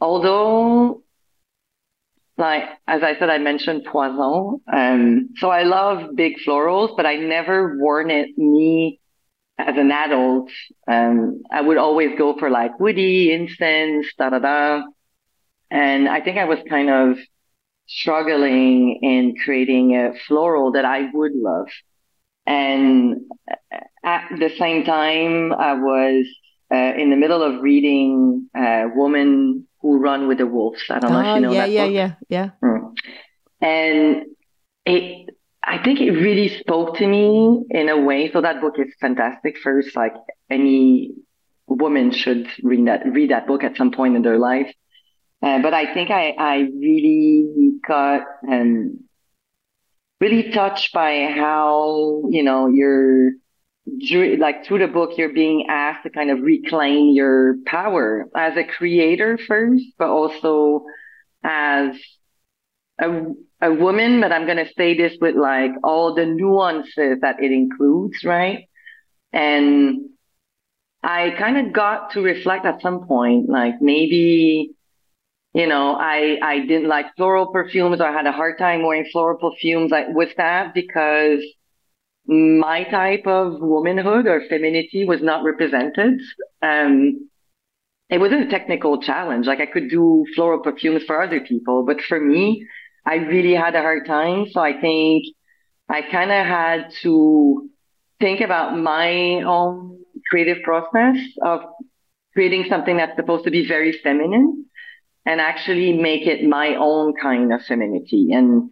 [0.00, 1.02] although,
[2.36, 7.16] like as I said, I mentioned poison, um, so I love big florals, but I
[7.16, 9.00] never worn it me
[9.58, 10.50] as an adult,
[10.88, 14.82] um, I would always go for like woody, incense, da da da.
[15.70, 17.18] And I think I was kind of
[17.86, 21.68] struggling in creating a floral that I would love.
[22.46, 23.16] And
[24.04, 26.26] at the same time, I was
[26.72, 30.82] uh, in the middle of reading uh, Woman Who Run with the Wolves.
[30.90, 31.94] I don't know oh, if you ah, know yeah, that yeah, book.
[31.94, 32.68] Yeah, yeah, yeah.
[32.68, 32.94] Mm.
[33.60, 34.26] And
[34.84, 35.30] it
[35.64, 38.30] I think it really spoke to me in a way.
[38.32, 39.58] So that book is fantastic.
[39.58, 40.14] First, like
[40.50, 41.12] any
[41.68, 44.72] woman should read that, read that book at some point in their life.
[45.40, 49.04] Uh, but I think I, I really got, um,
[50.22, 53.32] really touched by how, you know, you're,
[54.38, 58.62] like through the book, you're being asked to kind of reclaim your power as a
[58.62, 60.84] creator first, but also
[61.42, 61.96] as
[63.00, 63.08] a,
[63.60, 67.50] a woman, but I'm going to say this with like all the nuances that it
[67.50, 68.68] includes, right?
[69.32, 70.10] And
[71.02, 74.76] I kind of got to reflect at some point, like maybe,
[75.54, 79.08] you know, I, I didn't like floral perfumes or I had a hard time wearing
[79.12, 81.42] floral perfumes like with that because
[82.26, 86.20] my type of womanhood or femininity was not represented.
[86.62, 87.28] Um,
[88.08, 89.46] it wasn't a technical challenge.
[89.46, 92.66] Like I could do floral perfumes for other people, but for me,
[93.04, 94.46] I really had a hard time.
[94.50, 95.24] So I think
[95.88, 97.68] I kind of had to
[98.20, 99.98] think about my own
[100.30, 101.60] creative process of
[102.32, 104.66] creating something that's supposed to be very feminine
[105.24, 108.32] and actually make it my own kind of femininity.
[108.32, 108.70] And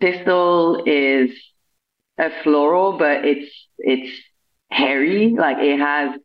[0.00, 1.30] Pistil is
[2.18, 4.10] a floral, but it's, it's
[4.70, 5.34] hairy.
[5.38, 6.18] Like it has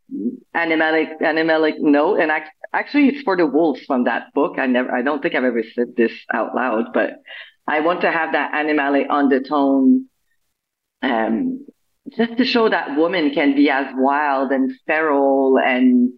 [0.56, 2.20] animalic, animalic note.
[2.20, 2.32] And
[2.74, 4.58] actually it's for the wolves from that book.
[4.58, 7.22] I never, I don't think I've ever said this out loud, but
[7.68, 10.08] I want to have that animalic undertone,
[11.02, 11.68] um,
[12.18, 16.14] just to show that women can be as wild and feral and,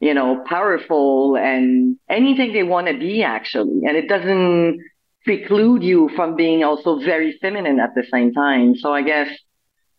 [0.00, 3.80] you know, powerful and anything they want to be actually.
[3.86, 4.80] And it doesn't
[5.24, 8.76] preclude you from being also very feminine at the same time.
[8.76, 9.28] So I guess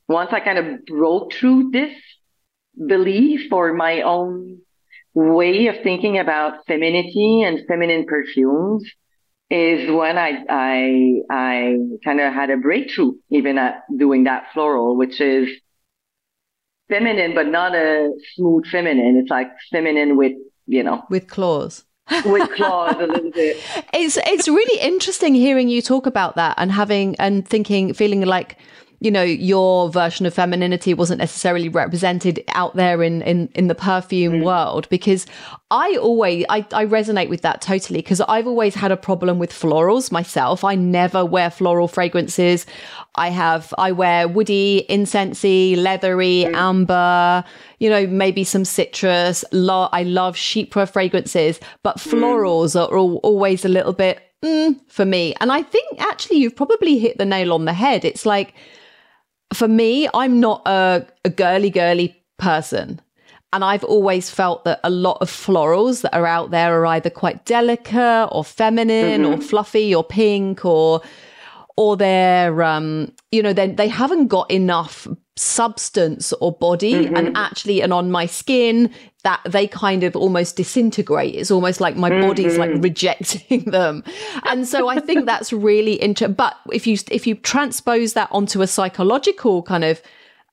[0.07, 1.93] once I kind of broke through this
[2.87, 4.59] belief or my own
[5.13, 8.89] way of thinking about femininity and feminine perfumes,
[9.49, 14.95] is when I I I kind of had a breakthrough even at doing that floral,
[14.95, 15.49] which is
[16.89, 19.17] feminine but not a smooth feminine.
[19.17, 20.33] It's like feminine with
[20.67, 21.85] you know with claws.
[22.25, 23.57] with claws a little bit.
[23.93, 28.57] It's it's really interesting hearing you talk about that and having and thinking feeling like
[28.99, 33.75] you know your version of femininity wasn't necessarily represented out there in in, in the
[33.75, 34.43] perfume mm.
[34.43, 35.25] world because
[35.71, 39.51] i always I, I resonate with that totally because i've always had a problem with
[39.51, 42.65] florals myself i never wear floral fragrances
[43.15, 46.53] i have i wear woody incensey leathery mm.
[46.55, 47.43] amber
[47.79, 52.11] you know maybe some citrus lo- i love chypre fragrances but mm.
[52.11, 52.89] florals mm.
[52.89, 56.99] are all, always a little bit mm, for me and i think actually you've probably
[56.99, 58.53] hit the nail on the head it's like
[59.53, 63.01] for me, I'm not a, a girly, girly person.
[63.51, 67.09] And I've always felt that a lot of florals that are out there are either
[67.09, 69.33] quite delicate or feminine mm-hmm.
[69.33, 71.01] or fluffy or pink or
[71.75, 75.07] or they're um you know then they haven't got enough
[75.39, 77.15] substance or body mm-hmm.
[77.15, 81.95] and actually and on my skin that they kind of almost disintegrate it's almost like
[81.95, 82.27] my mm-hmm.
[82.27, 84.03] body's like rejecting them
[84.43, 88.61] and so i think that's really interesting but if you if you transpose that onto
[88.61, 90.01] a psychological kind of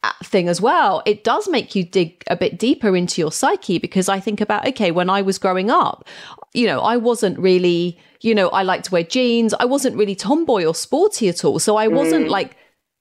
[0.05, 3.79] uh, thing as well it does make you dig a bit deeper into your psyche
[3.79, 6.07] because i think about okay when i was growing up
[6.53, 10.15] you know i wasn't really you know i liked to wear jeans i wasn't really
[10.15, 12.31] tomboy or sporty at all so i wasn't mm.
[12.31, 12.57] like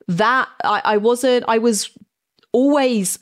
[0.08, 1.90] that I, I wasn't i was
[2.52, 3.20] always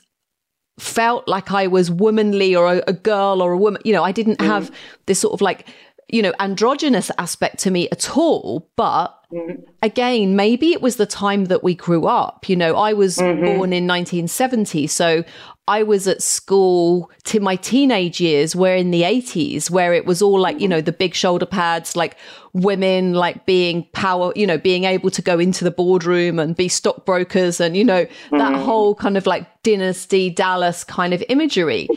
[0.80, 4.12] felt like i was womanly or a, a girl or a woman you know i
[4.12, 4.46] didn't mm.
[4.46, 4.72] have
[5.06, 5.68] this sort of like
[6.14, 8.70] you know, androgynous aspect to me at all.
[8.76, 9.64] But mm-hmm.
[9.82, 12.48] again, maybe it was the time that we grew up.
[12.48, 13.42] You know, I was mm-hmm.
[13.42, 14.86] born in 1970.
[14.86, 15.24] So
[15.68, 20.22] I was at school to my teenage years were in the 80s, where it was
[20.22, 22.18] all like, you know, the big shoulder pads, like
[22.52, 26.68] women like being power, you know, being able to go into the boardroom and be
[26.68, 28.38] stockbrokers and, you know, mm-hmm.
[28.38, 31.88] that whole kind of like dynasty Dallas kind of imagery.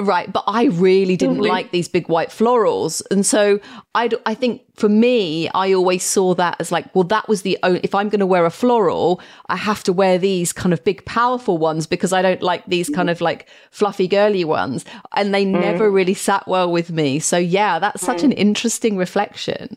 [0.00, 1.50] Right, but I really didn't mm-hmm.
[1.50, 3.60] like these big white florals, and so
[3.94, 7.58] I I think for me, I always saw that as like, well, that was the
[7.62, 7.80] only.
[7.80, 11.04] If I'm going to wear a floral, I have to wear these kind of big,
[11.04, 15.44] powerful ones because I don't like these kind of like fluffy, girly ones, and they
[15.44, 15.60] mm.
[15.60, 17.18] never really sat well with me.
[17.18, 18.24] So yeah, that's such mm.
[18.24, 19.76] an interesting reflection.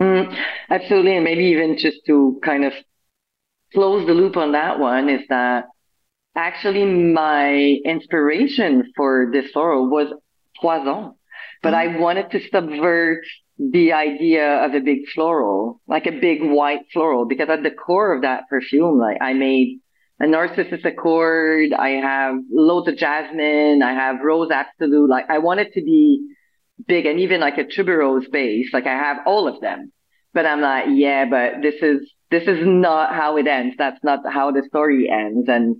[0.00, 0.36] Mm,
[0.68, 2.72] absolutely, and maybe even just to kind of
[3.72, 5.66] close the loop on that one is that
[6.36, 10.12] actually my inspiration for this floral was
[10.60, 11.14] poison,
[11.62, 12.00] but I mm.
[12.00, 13.24] wanted to subvert
[13.58, 18.14] the idea of a big floral, like a big white floral, because at the core
[18.14, 19.78] of that perfume, like I made
[20.18, 25.72] a Narcissus Accord, I have loads of jasmine, I have rose absolute, like I wanted
[25.74, 26.34] to be
[26.86, 29.92] big and even like a tuberose base, like I have all of them.
[30.32, 33.76] But I'm like, yeah, but this is, this is not how it ends.
[33.78, 35.48] That's not how the story ends.
[35.48, 35.76] And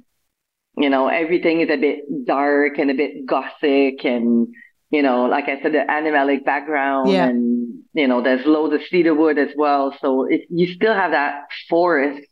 [0.76, 4.48] you know, everything is a bit dark and a bit gothic and,
[4.90, 7.28] you know, like I said, the animalic background yeah.
[7.28, 9.96] and, you know, there's loads of cedar wood as well.
[10.00, 12.26] So it, you still have that forest,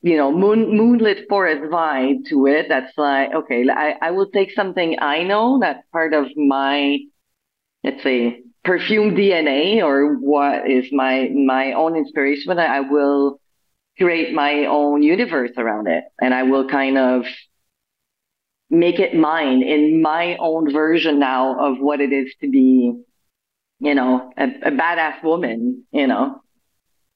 [0.00, 2.66] you know, moon, moonlit forest vibe to it.
[2.68, 6.98] That's like, okay, I, I will take something I know that's part of my,
[7.84, 13.40] let's say, perfume DNA or what is my, my own inspiration, but I, I will,
[13.98, 16.04] create my own universe around it.
[16.20, 17.24] And I will kind of
[18.70, 22.94] make it mine in my own version now of what it is to be,
[23.80, 26.42] you know, a, a badass woman, you know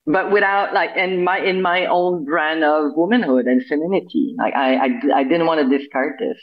[0.07, 4.75] but without like in my in my own brand of womanhood and femininity like i
[4.75, 6.39] i, I didn't want to discard this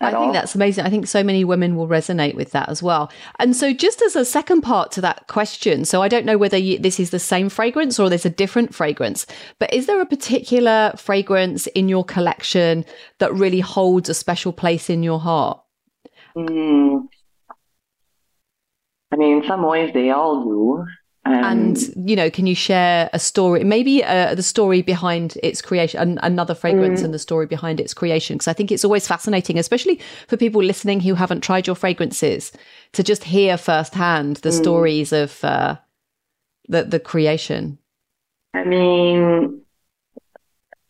[0.00, 0.32] i think all.
[0.32, 3.74] that's amazing i think so many women will resonate with that as well and so
[3.74, 6.98] just as a second part to that question so i don't know whether you, this
[6.98, 9.26] is the same fragrance or there's a different fragrance
[9.58, 12.84] but is there a particular fragrance in your collection
[13.18, 15.60] that really holds a special place in your heart
[16.34, 17.02] mm.
[19.12, 20.86] i mean in some ways they all do
[21.26, 25.62] um, and you know, can you share a story, maybe uh, the story behind its
[25.62, 27.04] creation, an- another fragrance, mm.
[27.04, 28.36] and the story behind its creation?
[28.36, 32.52] Because I think it's always fascinating, especially for people listening who haven't tried your fragrances,
[32.92, 34.60] to just hear firsthand the mm.
[34.60, 35.76] stories of uh,
[36.68, 37.78] the the creation.
[38.52, 39.62] I mean,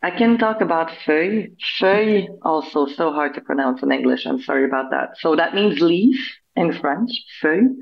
[0.03, 1.47] I can talk about feuille.
[1.79, 4.25] Feuille, also so hard to pronounce in English.
[4.25, 5.17] I'm sorry about that.
[5.17, 6.19] So that means leaf
[6.57, 7.09] in French.
[7.41, 7.75] Feuille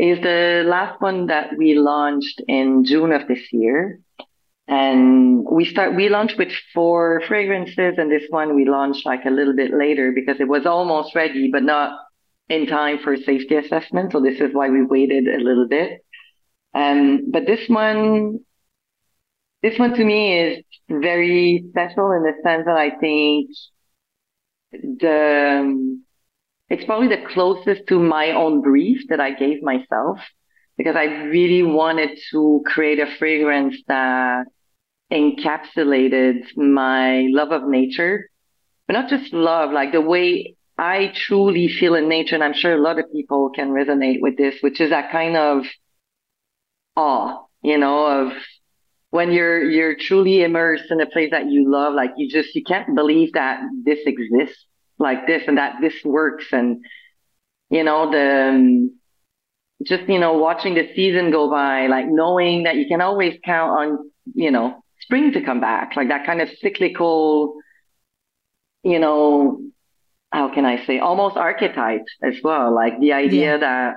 [0.00, 4.00] is the last one that we launched in June of this year.
[4.66, 9.30] And we start, we launched with four fragrances and this one we launched like a
[9.30, 11.98] little bit later because it was almost ready, but not
[12.48, 14.12] in time for safety assessment.
[14.12, 16.02] So this is why we waited a little bit.
[16.72, 18.38] Um, but this one,
[19.62, 23.50] this one to me is very special in the sense that I think
[24.72, 26.00] the,
[26.70, 30.20] it's probably the closest to my own brief that I gave myself
[30.78, 34.44] because I really wanted to create a fragrance that
[35.12, 38.30] encapsulated my love of nature,
[38.86, 42.36] but not just love, like the way I truly feel in nature.
[42.36, 45.36] And I'm sure a lot of people can resonate with this, which is that kind
[45.36, 45.64] of
[46.96, 48.32] awe, you know, of
[49.10, 52.62] when you're, you're truly immersed in a place that you love, like you just, you
[52.62, 54.64] can't believe that this exists
[55.00, 56.46] like this and that this works.
[56.52, 56.84] And
[57.70, 59.00] you know the um,
[59.84, 63.70] just you know watching the season go by like knowing that you can always count
[63.78, 67.54] on you know spring to come back like that kind of cyclical
[68.82, 69.60] you know
[70.30, 72.74] how can i say almost archetype as well.
[72.74, 73.58] Like the idea yeah.
[73.58, 73.94] that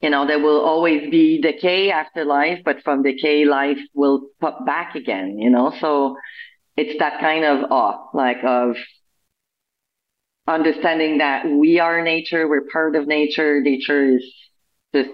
[0.00, 4.66] you know there will always be decay after life but from decay life will pop
[4.66, 5.72] back again you know?
[5.80, 6.16] So
[6.76, 8.76] it's that kind of awe like of
[10.46, 13.60] understanding that we are nature, we're part of nature.
[13.60, 14.24] Nature is
[14.94, 15.10] just,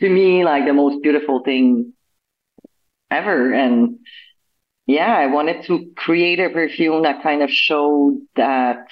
[0.00, 1.92] to me, like the most beautiful thing
[3.10, 3.52] ever.
[3.52, 3.98] And
[4.86, 8.86] yeah, I wanted to create a perfume that kind of showed that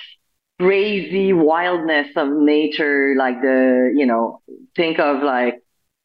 [0.58, 4.40] crazy wildness of nature, like the, you know,
[4.76, 5.60] think of like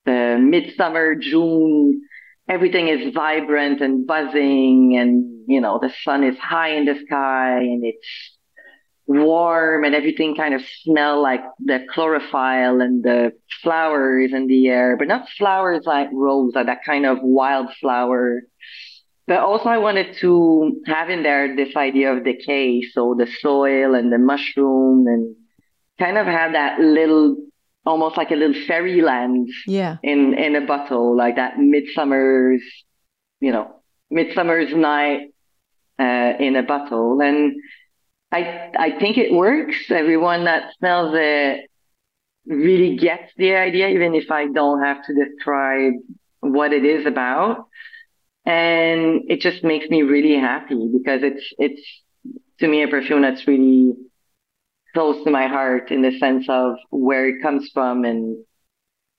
[0.06, 2.02] the midsummer June,
[2.50, 7.60] everything is vibrant and buzzing and, you know, the sun is high in the sky
[7.60, 8.37] and it's
[9.08, 13.32] warm and everything kind of smell like the chlorophyll and the
[13.64, 18.42] flowers in the air, but not flowers like rose, like that kind of wildflower.
[19.26, 22.82] But also I wanted to have in there this idea of decay.
[22.82, 25.36] So the soil and the mushroom and
[26.00, 27.38] kind of have that little,
[27.86, 29.98] almost like a little fairyland yeah.
[30.04, 32.62] in, in a bottle, like that midsummer's,
[33.40, 33.82] you know,
[34.12, 35.34] midsummer's night,
[36.00, 37.22] uh, in a bottle.
[37.22, 37.56] And
[38.32, 39.90] I I think it works.
[39.90, 41.70] Everyone that smells it
[42.46, 45.94] really gets the idea, even if I don't have to describe
[46.42, 47.68] what it is about.
[48.46, 51.82] And it just makes me really happy because it's it's
[52.60, 53.94] to me a perfume that's really
[54.94, 58.38] close to my heart in the sense of where it comes from and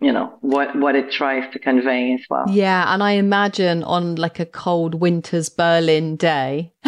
[0.01, 2.45] you know what what it tries to convey as well.
[2.49, 6.73] Yeah and i imagine on like a cold winter's berlin day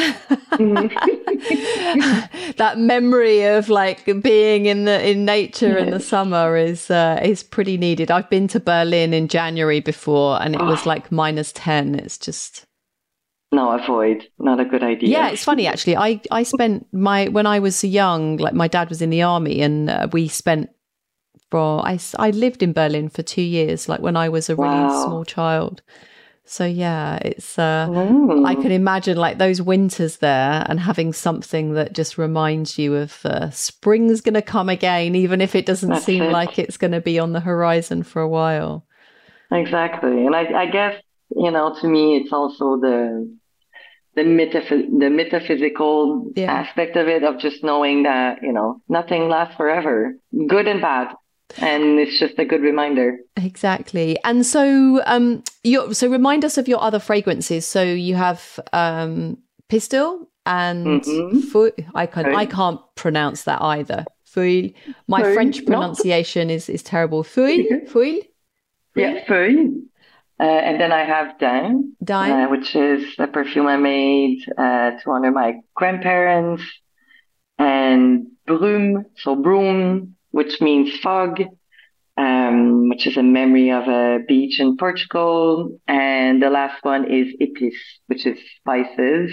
[2.57, 7.43] that memory of like being in the in nature in the summer is uh, is
[7.43, 8.11] pretty needed.
[8.11, 10.91] I've been to berlin in january before and it was ah.
[10.91, 12.67] like minus 10 it's just
[13.53, 14.29] no avoid.
[14.39, 15.09] Not a good idea.
[15.09, 15.97] Yeah it's funny actually.
[15.97, 19.61] I i spent my when i was young like my dad was in the army
[19.61, 20.71] and uh, we spent
[21.51, 24.69] for I, I lived in Berlin for two years, like when I was a really
[24.69, 25.05] wow.
[25.05, 25.83] small child.
[26.45, 27.87] So yeah, it's uh,
[28.45, 33.25] I can imagine like those winters there and having something that just reminds you of
[33.25, 36.33] uh, spring's going to come again, even if it doesn't That's seem it.
[36.33, 38.85] like it's going to be on the horizon for a while.
[39.53, 41.01] Exactly, and I, I guess
[41.37, 43.33] you know to me it's also the
[44.17, 46.51] the metaph- the metaphysical yeah.
[46.51, 50.17] aspect of it of just knowing that you know nothing lasts forever,
[50.49, 51.15] good and bad
[51.59, 53.19] and it's just a good reminder.
[53.37, 54.19] Exactly.
[54.25, 57.67] And so um you so remind us of your other fragrances.
[57.67, 59.39] So you have um
[59.69, 61.97] pistil and mm-hmm.
[61.97, 64.05] i can I can't pronounce that either.
[64.25, 64.73] Feuille
[65.09, 66.55] my french pronunciation no.
[66.55, 67.23] is is terrible.
[67.23, 68.23] Feuille feuille
[68.97, 69.81] yeah feuille
[70.41, 72.33] uh, and then I have Daim, Daim.
[72.33, 76.63] Uh, which is a perfume I made uh, to honor my grandparents,
[77.59, 81.43] and Brume, so Broom, which means fog,
[82.17, 85.79] um, which is a memory of a beach in Portugal.
[85.87, 87.73] And the last one is Épices,
[88.07, 89.33] which is spices.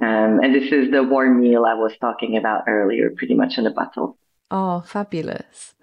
[0.00, 3.64] Um, and this is the warm meal I was talking about earlier, pretty much in
[3.64, 4.18] the bottle.
[4.50, 5.74] Oh, fabulous.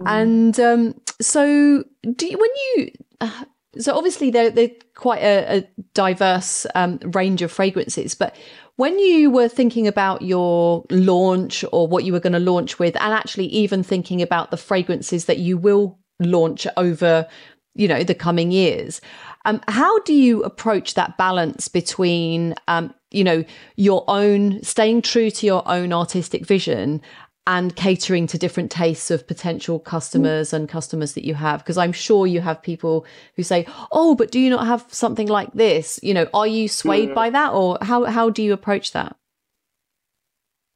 [0.00, 0.08] Mm.
[0.08, 3.44] And um, so, do you, when you, uh,
[3.78, 8.34] so obviously they're, they're quite a, a diverse um, range of fragrances, but
[8.78, 12.94] when you were thinking about your launch or what you were going to launch with,
[13.00, 17.26] and actually even thinking about the fragrances that you will launch over,
[17.74, 19.00] you know, the coming years,
[19.46, 23.42] um, how do you approach that balance between, um, you know,
[23.74, 27.02] your own staying true to your own artistic vision
[27.48, 31.60] and catering to different tastes of potential customers and customers that you have.
[31.60, 35.26] Because i'm sure you have people who say oh but do you not have something
[35.26, 35.98] like this?
[36.02, 39.16] You know are you swayed by that or how how do you approach that?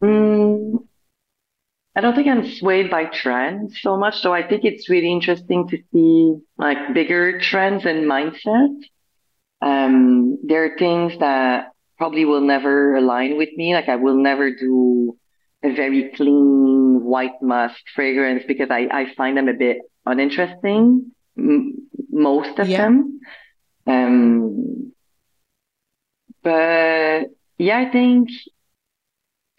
[0.02, 0.88] Mm,
[1.94, 5.68] i don't think i'm swayed by trends so much so i think it's really interesting
[5.68, 8.74] to see like bigger trends and mindset
[9.60, 11.68] um there are things that
[11.98, 15.16] probably will never align with me like i will never do
[15.64, 21.88] a very clean white musk fragrance because I, I find them a bit uninteresting, m-
[22.10, 22.78] most of yeah.
[22.78, 23.20] them.
[23.86, 24.92] Um,
[26.42, 27.24] but
[27.58, 28.28] yeah, I think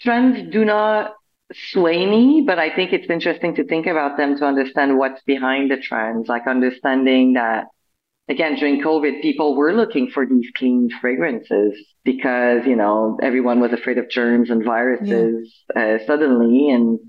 [0.01, 1.13] trends do not
[1.71, 5.71] sway me, but I think it's interesting to think about them to understand what's behind
[5.71, 7.67] the trends, like understanding that
[8.29, 13.73] again, during COVID, people were looking for these clean fragrances because, you know, everyone was
[13.73, 15.97] afraid of germs and viruses yeah.
[15.99, 16.69] uh, suddenly.
[16.69, 16.99] And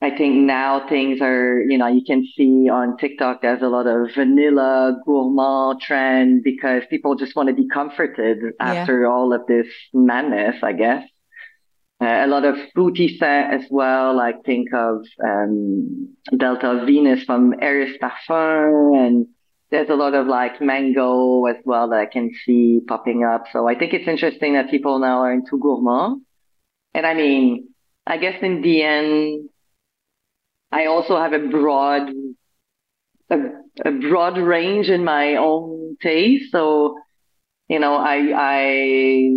[0.00, 3.86] I think now things are, you know, you can see on TikTok, there's a lot
[3.86, 9.08] of vanilla gourmand trend because people just want to be comforted after yeah.
[9.08, 11.08] all of this madness, I guess.
[12.00, 14.16] Uh, a lot of fruity scent as well.
[14.16, 19.26] Like think of um, Delta Venus from Eris Parfum and
[19.72, 23.46] there's a lot of like mango as well that I can see popping up.
[23.54, 26.20] So I think it's interesting that people now are into gourmand.
[26.92, 27.68] And I mean,
[28.06, 29.48] I guess in the end,
[30.70, 32.10] I also have a broad,
[33.30, 33.36] a,
[33.86, 36.52] a broad range in my own taste.
[36.52, 36.98] So,
[37.68, 39.30] you know, I, I,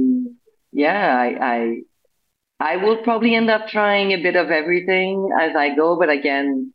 [0.74, 5.74] yeah, I, I, I will probably end up trying a bit of everything as I
[5.78, 5.98] go.
[5.98, 6.74] But again,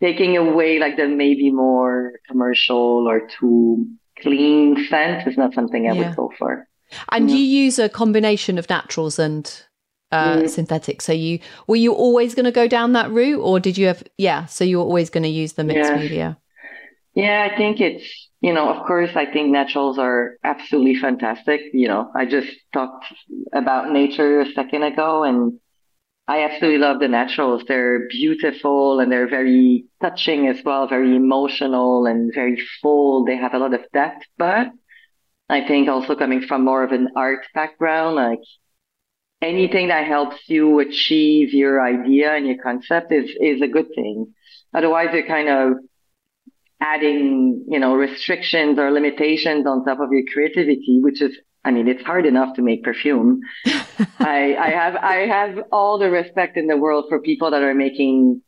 [0.00, 3.86] taking away like the maybe more commercial or too
[4.20, 6.08] clean scent is not something I yeah.
[6.08, 6.66] would go for.
[7.10, 7.36] And yeah.
[7.36, 9.62] you use a combination of naturals and
[10.12, 10.50] uh, mm.
[10.50, 11.02] synthetic.
[11.02, 14.02] So you were you always going to go down that route, or did you have?
[14.18, 15.96] Yeah, so you were always going to use the mixed yeah.
[15.96, 16.38] media.
[17.14, 21.60] Yeah, I think it's you know, of course, I think naturals are absolutely fantastic.
[21.72, 23.04] You know, I just talked
[23.52, 25.58] about nature a second ago, and
[26.30, 27.64] I absolutely love the naturals.
[27.66, 33.24] They're beautiful and they're very touching as well, very emotional and very full.
[33.24, 34.68] They have a lot of depth, but
[35.48, 38.38] I think also coming from more of an art background, like
[39.42, 44.32] anything that helps you achieve your idea and your concept is, is a good thing.
[44.72, 45.78] Otherwise, you're kind of
[46.80, 51.88] adding, you know, restrictions or limitations on top of your creativity, which is, I mean,
[51.88, 53.40] it's hard enough to make perfume.
[54.18, 57.74] I, I have, I have all the respect in the world for people that are
[57.74, 58.42] making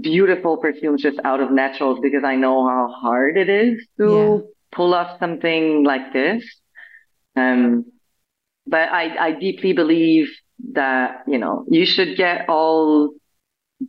[0.00, 4.50] beautiful perfumes just out of naturals because I know how hard it is to yeah
[4.72, 6.44] pull off something like this.
[7.36, 7.86] Um,
[8.66, 10.28] but I, I deeply believe
[10.72, 13.14] that, you know, you should get all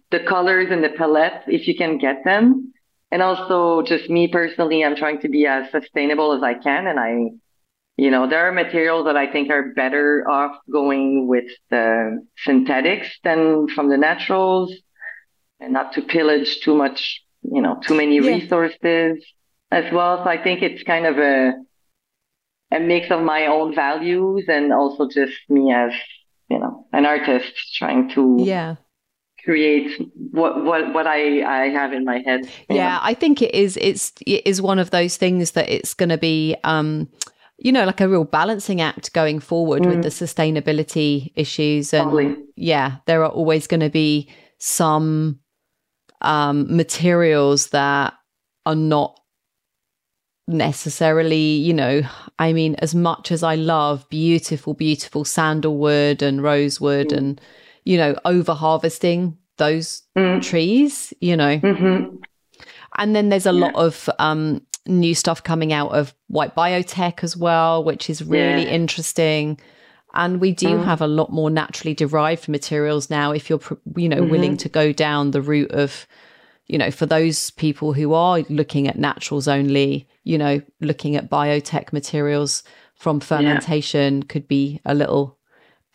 [0.10, 2.74] the colors and the palettes if you can get them.
[3.12, 6.88] And also just me personally, I'm trying to be as sustainable as I can.
[6.88, 7.32] And I,
[7.97, 13.09] you know, there are materials that I think are better off going with the synthetics
[13.24, 14.74] than from the naturals
[15.59, 18.32] and not to pillage too much, you know, too many yeah.
[18.32, 19.24] resources
[19.72, 20.24] as well.
[20.24, 21.53] So I think it's kind of a
[22.72, 25.91] a mix of my own values and also just me as
[26.49, 28.76] you know an artist trying to yeah
[29.44, 29.92] create
[30.32, 32.50] what what what I I have in my head.
[32.70, 33.00] Yeah, know?
[33.02, 36.18] I think it is it's it is one of those things that it's going to
[36.18, 37.10] be um
[37.58, 39.88] you know like a real balancing act going forward mm.
[39.88, 42.38] with the sustainability issues and Probably.
[42.56, 45.39] yeah, there are always going to be some
[46.22, 48.14] um materials that
[48.66, 49.20] are not
[50.48, 52.02] necessarily, you know,
[52.38, 57.18] I mean, as much as I love beautiful, beautiful sandalwood and rosewood mm.
[57.18, 57.42] and,
[57.84, 60.42] you know, over harvesting those mm.
[60.42, 61.58] trees, you know.
[61.60, 62.16] Mm-hmm.
[62.98, 63.60] And then there's a yeah.
[63.68, 68.64] lot of um, new stuff coming out of white biotech as well, which is really
[68.64, 68.70] yeah.
[68.70, 69.60] interesting.
[70.14, 70.84] And we do mm.
[70.84, 73.62] have a lot more naturally derived materials now if you're,
[73.96, 74.32] you know, mm-hmm.
[74.32, 76.06] willing to go down the route of,
[76.68, 81.30] you know, for those people who are looking at naturals only, you know, looking at
[81.30, 82.64] biotech materials
[82.96, 84.24] from fermentation yeah.
[84.28, 85.38] could be a little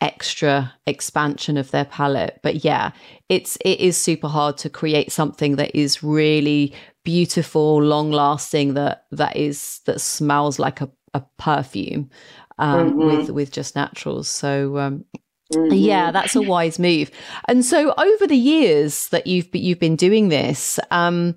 [0.01, 2.39] extra expansion of their palette.
[2.43, 2.91] But yeah,
[3.29, 6.73] it's it is super hard to create something that is really
[7.03, 12.09] beautiful, long lasting, that that is that smells like a, a perfume
[12.57, 12.99] um, mm-hmm.
[12.99, 14.27] with with just naturals.
[14.27, 15.05] So um,
[15.53, 15.75] Mm-hmm.
[15.75, 17.09] Yeah, that's a wise move.
[17.47, 21.35] And so over the years that you've you've been doing this, um,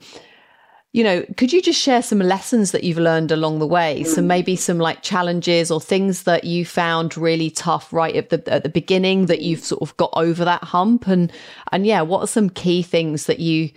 [0.93, 4.03] you know, could you just share some lessons that you've learned along the way?
[4.03, 8.43] So maybe some like challenges or things that you found really tough right at the
[8.53, 11.32] at the beginning that you've sort of got over that hump and
[11.70, 13.70] and yeah, what are some key things that you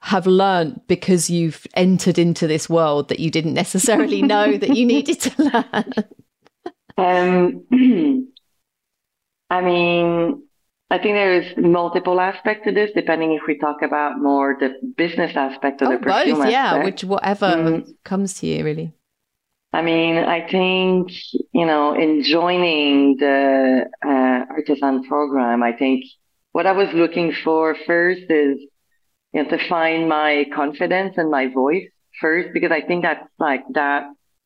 [0.00, 4.84] have learned because you've entered into this world that you didn't necessarily know that you
[4.84, 5.42] needed to
[5.72, 6.04] learn?
[6.98, 7.64] Um
[9.50, 10.42] I mean,
[10.90, 14.74] I think there is multiple aspects to this, depending if we talk about more the
[14.96, 17.86] business aspect of oh, the both, yeah, which whatever mm.
[18.04, 18.94] comes to you, really.
[19.72, 21.10] I mean, I think
[21.52, 26.04] you know, in joining the uh, artisan program, I think
[26.52, 28.58] what I was looking for first is
[29.34, 31.84] you know to find my confidence and my voice
[32.18, 34.04] first, because I think that's like that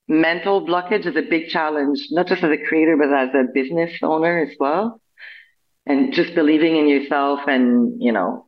[0.09, 3.93] mental blockage is a big challenge, not just as a creator, but as a business
[4.03, 5.01] owner as well.
[5.87, 8.47] And just believing in yourself and, you know,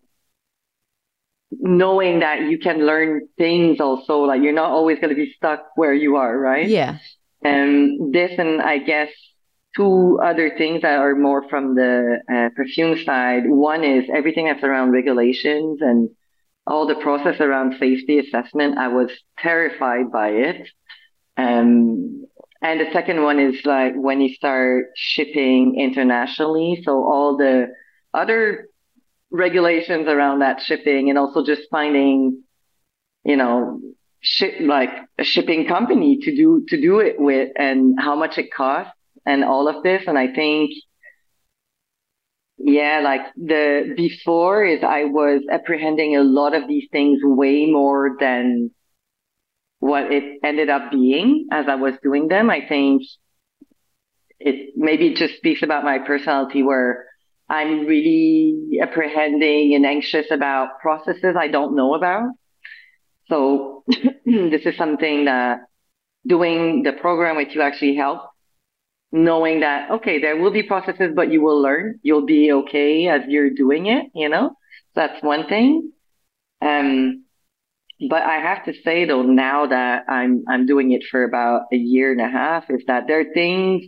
[1.51, 5.66] knowing that you can learn things also, like you're not always going to be stuck
[5.74, 6.68] where you are, right?
[6.68, 6.99] Yeah.
[7.43, 9.09] And this, and I guess
[9.76, 13.43] two other things that are more from the uh, perfume side.
[13.47, 16.11] One is everything that's around regulations and
[16.66, 18.78] all the process around safety assessment.
[18.78, 20.68] I was terrified by it.
[21.37, 22.26] Um,
[22.64, 26.80] and the second one is like when you start shipping internationally.
[26.82, 27.66] So all the
[28.14, 28.68] other
[29.30, 32.42] regulations around that shipping and also just finding,
[33.22, 33.82] you know,
[34.20, 34.88] ship, like
[35.18, 38.94] a shipping company to do, to do it with and how much it costs
[39.26, 40.04] and all of this.
[40.06, 40.70] And I think,
[42.56, 48.16] yeah, like the before is I was apprehending a lot of these things way more
[48.18, 48.70] than
[49.85, 52.49] what it ended up being as I was doing them.
[52.49, 53.03] I think
[54.41, 57.05] it maybe just speaks about my personality where
[57.51, 62.30] I'm really apprehending and anxious about processes I don't know about.
[63.28, 63.85] So
[64.24, 65.59] this is something that
[66.26, 68.28] doing the program with you actually helped
[69.12, 72.01] knowing that, okay, there will be processes, but you will learn.
[72.03, 74.57] You'll be okay as you're doing it, you know?
[74.95, 75.93] That's one thing.
[76.62, 77.23] Um,
[78.09, 81.76] but I have to say though, now that I'm, I'm doing it for about a
[81.76, 83.84] year and a half, is that there are things,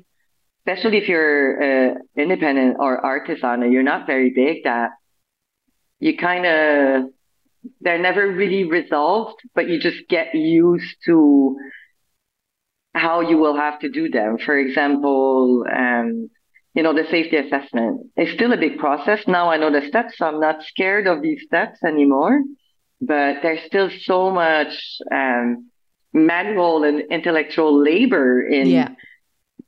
[0.60, 4.90] especially if you're uh, independent or artisan or you're not very big, that
[5.98, 7.10] you kind of,
[7.80, 11.56] they're never really resolved, but you just get used to
[12.94, 14.38] how you will have to do them.
[14.38, 16.30] For example, um,
[16.74, 19.20] you know, the safety assessment is still a big process.
[19.26, 22.40] Now I know the steps, so I'm not scared of these steps anymore,
[23.00, 25.70] but there's still so much, um,
[26.12, 28.88] manual and intellectual labor in yeah.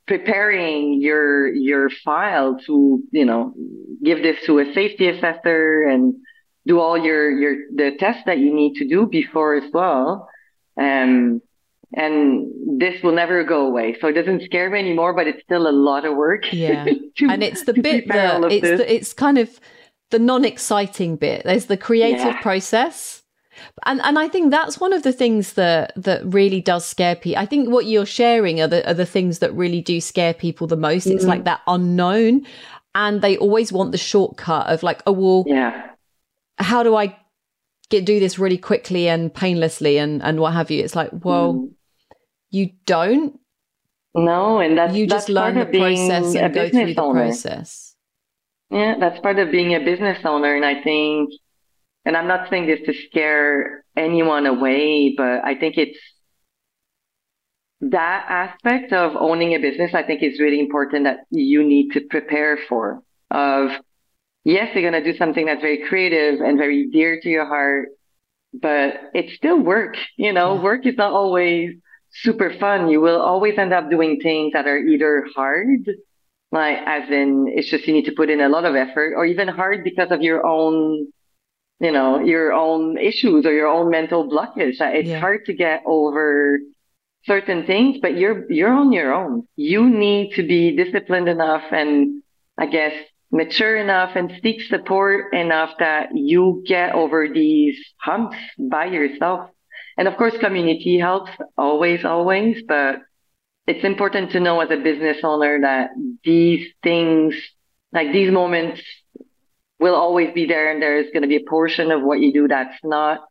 [0.07, 3.53] preparing your, your file to, you know,
[4.03, 6.15] give this to a safety assessor and
[6.65, 10.27] do all your, your, the tests that you need to do before as well.
[10.79, 11.41] Um,
[11.93, 13.97] and this will never go away.
[13.99, 16.51] So it doesn't scare me anymore, but it's still a lot of work.
[16.51, 16.85] Yeah.
[16.85, 19.59] to, and it's the bit that it's, the, it's kind of
[20.11, 21.43] the non-exciting bit.
[21.43, 22.41] There's the creative yeah.
[22.41, 23.18] process.
[23.85, 27.41] And and I think that's one of the things that that really does scare people.
[27.41, 30.67] I think what you're sharing are the are the things that really do scare people
[30.67, 31.07] the most.
[31.07, 31.17] Mm-hmm.
[31.17, 32.45] It's like that unknown,
[32.95, 35.87] and they always want the shortcut of like, oh well, yeah.
[36.57, 37.17] How do I
[37.89, 40.83] get do this really quickly and painlessly and and what have you?
[40.83, 41.69] It's like, well, mm
[42.51, 43.39] you don't.
[44.15, 47.25] No, and that's you just that's learn the process and go through the owner.
[47.25, 47.95] process.
[48.71, 51.29] Yeah, that's part of being a business owner, and I think,
[52.09, 55.99] and I'm not saying this to scare anyone away, but I think it's
[57.81, 59.93] that aspect of owning a business.
[59.93, 63.03] I think is really important that you need to prepare for.
[63.29, 63.69] Of
[64.43, 67.89] yes, you're going to do something that's very creative and very dear to your heart,
[68.53, 69.95] but it's still work.
[70.17, 70.63] You know, yeah.
[70.63, 71.75] work is not always
[72.11, 75.87] super fun, you will always end up doing things that are either hard,
[76.51, 79.27] like as in it's just you need to put in a lot of effort, or
[79.27, 81.13] even hard because of your own,
[81.79, 84.75] you know, your own issues or your own mental blockage.
[84.79, 85.19] It's yeah.
[85.19, 86.59] hard to get over
[87.25, 89.47] certain things, but you're you're on your own.
[89.55, 92.21] You need to be disciplined enough and
[92.57, 92.93] I guess
[93.31, 99.49] mature enough and seek support enough that you get over these humps by yourself.
[99.97, 102.95] And of course, community helps always, always, but
[103.67, 105.91] it's important to know as a business owner that
[106.23, 107.35] these things,
[107.91, 108.81] like these moments
[109.79, 112.47] will always be there and there's going to be a portion of what you do
[112.47, 113.21] that's not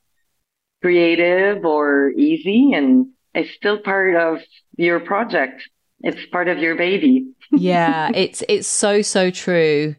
[0.80, 4.38] creative or easy and it's still part of
[4.76, 5.62] your project.
[6.00, 7.32] It's part of your baby.
[7.52, 9.94] yeah, it's it's so so true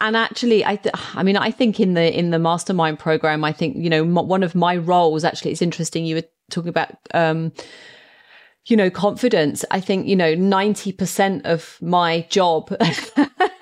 [0.00, 3.52] and actually i th- i mean i think in the in the mastermind program i
[3.52, 6.90] think you know m- one of my roles actually it's interesting you were talking about
[7.14, 7.52] um
[8.66, 12.74] you know confidence i think you know 90% of my job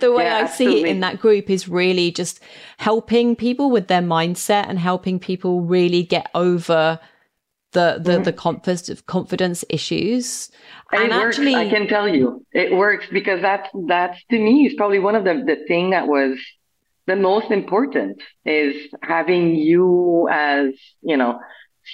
[0.00, 2.40] the way yeah, i see it in that group is really just
[2.78, 6.98] helping people with their mindset and helping people really get over
[7.72, 8.22] the the mm-hmm.
[8.24, 10.50] the confidence confidence issues.
[10.92, 14.66] And, and actually works, i can tell you it works because that's that's to me
[14.66, 16.38] is probably one of the the thing that was
[17.06, 20.70] the most important is having you as
[21.02, 21.38] you know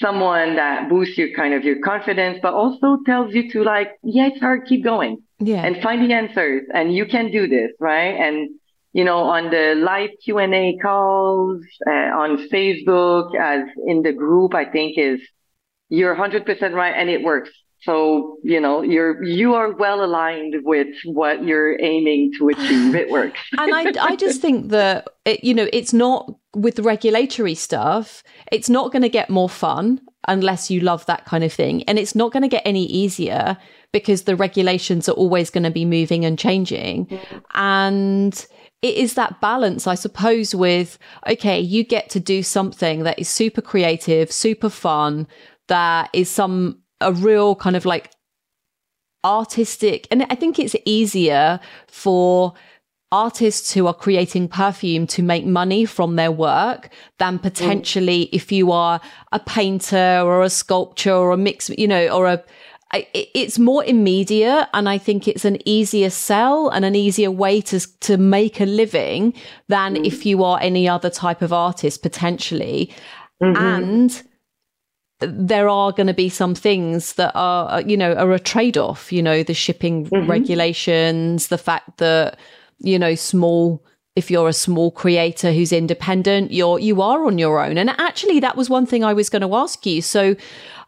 [0.00, 4.28] someone that boosts your kind of your confidence but also tells you to like yeah
[4.28, 8.14] it's hard keep going yeah and find the answers and you can do this right
[8.14, 8.50] and
[8.96, 14.64] you know, on the live Q&A calls, uh, on Facebook, as in the group, I
[14.64, 15.20] think is
[15.90, 17.50] you're 100% right and it works.
[17.82, 22.94] So, you know, you're, you are well aligned with what you're aiming to achieve.
[22.94, 23.38] It works.
[23.58, 28.22] and I, I just think that, it, you know, it's not with the regulatory stuff,
[28.50, 31.82] it's not going to get more fun unless you love that kind of thing.
[31.84, 33.56] And it's not going to get any easier
[33.92, 37.06] because the regulations are always going to be moving and changing.
[37.06, 37.38] Mm-hmm.
[37.54, 38.46] And,
[38.82, 43.26] it is that balance, I suppose, with okay, you get to do something that is
[43.26, 45.26] super creative, super fun,
[45.68, 48.10] that is some a real kind of like
[49.24, 51.58] artistic and i think it's easier
[51.88, 52.54] for
[53.12, 58.28] artists who are creating perfume to make money from their work than potentially mm.
[58.32, 59.00] if you are
[59.32, 62.42] a painter or a sculptor or a mix you know or a
[62.92, 67.80] it's more immediate and i think it's an easier sell and an easier way to
[68.00, 69.32] to make a living
[69.68, 70.06] than mm.
[70.06, 72.90] if you are any other type of artist potentially
[73.42, 73.56] mm-hmm.
[73.56, 74.22] and
[75.20, 78.76] there are going to be some things that are, uh, you know, are a trade
[78.76, 80.30] off, you know, the shipping mm-hmm.
[80.30, 82.38] regulations, the fact that,
[82.78, 87.62] you know, small, if you're a small creator who's independent, you're, you are on your
[87.62, 87.78] own.
[87.78, 90.02] And actually, that was one thing I was going to ask you.
[90.02, 90.36] So,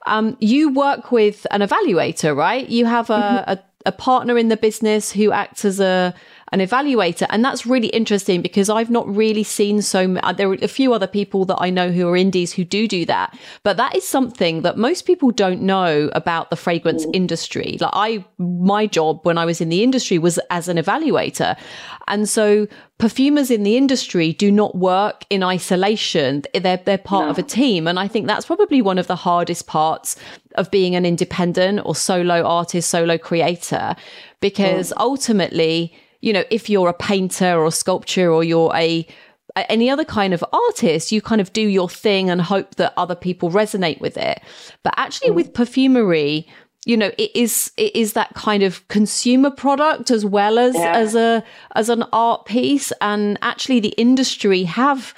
[0.07, 2.67] um, you work with an evaluator, right?
[2.69, 3.51] You have a, mm-hmm.
[3.51, 6.15] a a partner in the business who acts as a
[6.53, 7.27] an evaluator.
[7.31, 10.93] And that's really interesting because I've not really seen so uh, there are a few
[10.93, 13.37] other people that I know who are indies who do do that.
[13.63, 17.15] But that is something that most people don't know about the fragrance mm.
[17.15, 17.77] industry.
[17.81, 21.59] Like I, my job when I was in the industry was as an evaluator.
[22.07, 22.67] And so
[22.99, 26.45] perfumers in the industry do not work in isolation.
[26.55, 27.31] They're, they're part no.
[27.31, 27.87] of a team.
[27.87, 30.17] And I think that's probably one of the hardest parts
[30.55, 33.95] of being an independent or solo artist, solo creator,
[34.41, 39.07] because ultimately, you know, if you're a painter or a sculptor or you're a
[39.69, 43.15] any other kind of artist, you kind of do your thing and hope that other
[43.15, 44.41] people resonate with it.
[44.85, 46.47] But actually, with perfumery,
[46.85, 50.93] you know, it is it is that kind of consumer product as well as yeah.
[50.97, 51.45] as a
[51.75, 52.93] as an art piece.
[53.01, 55.15] And actually, the industry have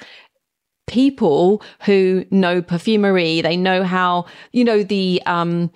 [0.87, 3.41] people who know perfumery.
[3.41, 5.71] They know how you know the um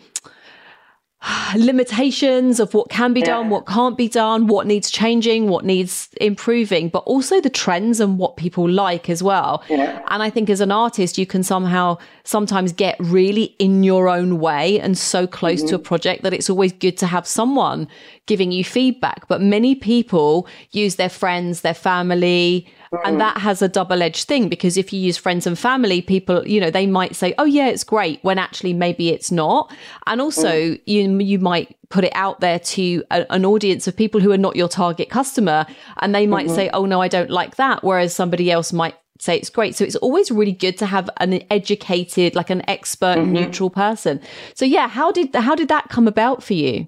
[1.56, 3.28] limitations of what can be yeah.
[3.28, 8.00] done, what can't be done, what needs changing, what needs improving, but also the trends
[8.00, 9.64] and what people like as well.
[9.70, 10.02] Yeah.
[10.10, 14.40] And I think as an artist, you can somehow sometimes get really in your own
[14.40, 15.70] way and so close mm-hmm.
[15.70, 17.88] to a project that it's always good to have someone
[18.26, 19.28] giving you feedback.
[19.28, 22.68] But many people use their friends, their family,
[23.04, 26.48] and that has a double edged thing because if you use friends and family, people,
[26.48, 29.72] you know, they might say, oh, yeah, it's great, when actually maybe it's not.
[30.08, 30.82] And also, mm.
[30.86, 34.38] you, you might put it out there to a, an audience of people who are
[34.38, 35.66] not your target customer.
[35.98, 36.56] And they might mm-hmm.
[36.56, 37.84] say, oh, no, I don't like that.
[37.84, 39.76] Whereas somebody else might say it's great.
[39.76, 43.34] So it's always really good to have an educated, like an expert, mm-hmm.
[43.34, 44.20] neutral person.
[44.54, 46.88] So yeah, how did how did that come about for you?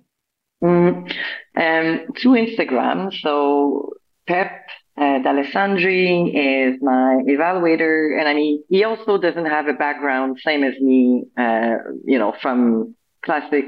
[0.64, 1.12] Mm,
[1.56, 3.14] um, through Instagram.
[3.22, 3.94] So
[4.28, 4.68] Pep
[4.98, 10.64] uh, D'Alessandri is my evaluator, and I mean, he also doesn't have a background, same
[10.64, 13.66] as me, uh, you know, from classic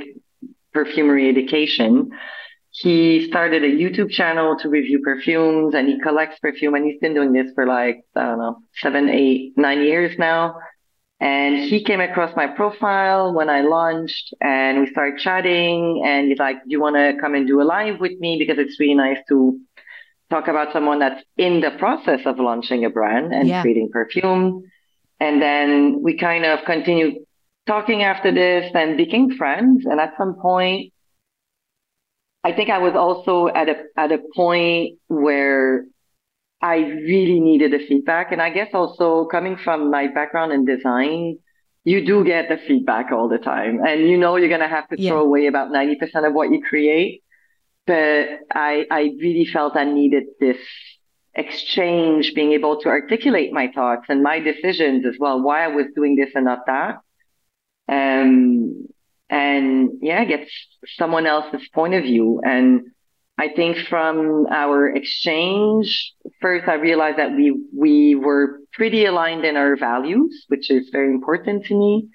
[0.74, 2.10] perfumery education.
[2.72, 7.14] He started a YouTube channel to review perfumes, and he collects perfume, and he's been
[7.14, 10.56] doing this for like I don't know, seven, eight, nine years now.
[11.22, 16.40] And he came across my profile when I launched and we started chatting and he's
[16.40, 18.38] like, do you want to come and do a live with me?
[18.40, 19.60] Because it's really nice to
[20.30, 23.62] talk about someone that's in the process of launching a brand and yeah.
[23.62, 24.64] creating perfume.
[25.20, 27.16] And then we kind of continued
[27.66, 29.86] talking after this and became friends.
[29.86, 30.94] And at some point,
[32.44, 35.86] I think I was also at a, at a point where
[36.62, 38.32] I really needed the feedback.
[38.32, 41.38] And I guess also coming from my background in design,
[41.84, 44.88] you do get the feedback all the time and you know you're going to have
[44.90, 45.10] to yeah.
[45.10, 45.96] throw away about 90%
[46.28, 47.24] of what you create
[47.90, 50.60] but I, I really felt I needed this
[51.34, 55.88] exchange, being able to articulate my thoughts and my decisions as well, why I was
[55.96, 57.00] doing this and not that.
[57.88, 58.86] Um,
[59.28, 60.48] and yeah, get
[61.00, 62.40] someone else's point of view.
[62.46, 62.92] And
[63.40, 69.58] I think from our exchange, first I realized that we, we were pretty aligned in
[69.58, 72.10] our values, which is very important to me.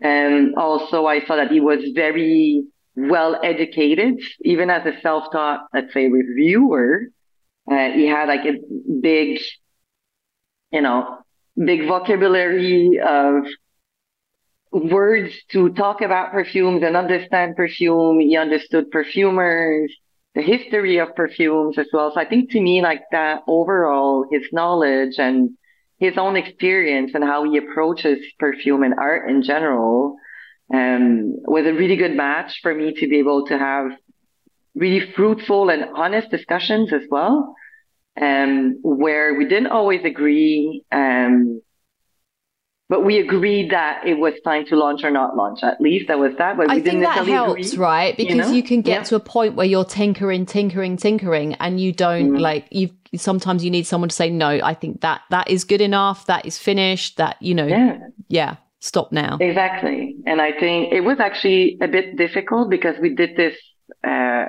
[0.00, 2.64] And also I saw that he was very
[2.96, 7.04] well educated, even as a self-taught, let's say, reviewer.
[7.70, 8.54] Uh, he had like a
[9.00, 9.40] big,
[10.72, 11.18] you know,
[11.56, 13.44] big vocabulary of
[14.72, 18.20] words to talk about perfumes and understand perfume.
[18.20, 19.94] He understood perfumers,
[20.34, 22.12] the history of perfumes as well.
[22.14, 25.50] So I think to me, like that overall, his knowledge and
[25.98, 30.16] his own experience and how he approaches perfume and art in general
[30.72, 33.92] um, was a really good match for me to be able to have
[34.74, 37.54] really fruitful and honest discussions as well,
[38.20, 41.60] um, where we didn't always agree, um,
[42.88, 45.60] but we agreed that it was time to launch or not launch.
[45.62, 46.56] At least that was that.
[46.56, 48.16] But we I think that helps, agree, right?
[48.16, 48.50] Because you, know?
[48.50, 49.02] you can get yeah.
[49.04, 52.40] to a point where you're tinkering, tinkering, tinkering, and you don't mm.
[52.40, 52.90] like you.
[53.14, 56.26] Sometimes you need someone to say, "No, I think that that is good enough.
[56.26, 57.16] That is finished.
[57.16, 57.98] That you know, yeah."
[58.28, 59.38] yeah stop now.
[59.40, 60.16] Exactly.
[60.26, 63.54] And I think it was actually a bit difficult because we did this,
[64.02, 64.46] uh,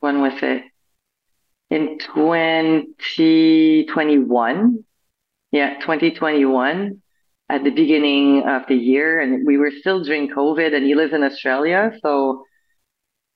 [0.00, 0.62] when was it?
[1.70, 4.84] In 2021.
[5.50, 7.02] Yeah, 2021
[7.48, 9.18] at the beginning of the year.
[9.20, 11.92] And we were still during COVID and he lives in Australia.
[12.02, 12.44] So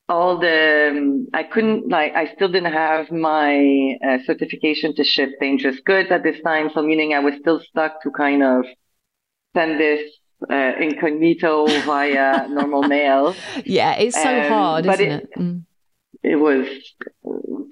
[0.08, 5.30] all the, um, I couldn't like, I still didn't have my uh, certification to ship
[5.40, 6.68] dangerous goods at this time.
[6.74, 8.66] So meaning I was still stuck to kind of
[9.54, 10.10] send this
[10.48, 13.34] uh, incognito via normal mail.
[13.64, 15.22] Yeah, it's so um, hard, isn't it?
[15.24, 15.64] It, mm.
[16.22, 16.66] it was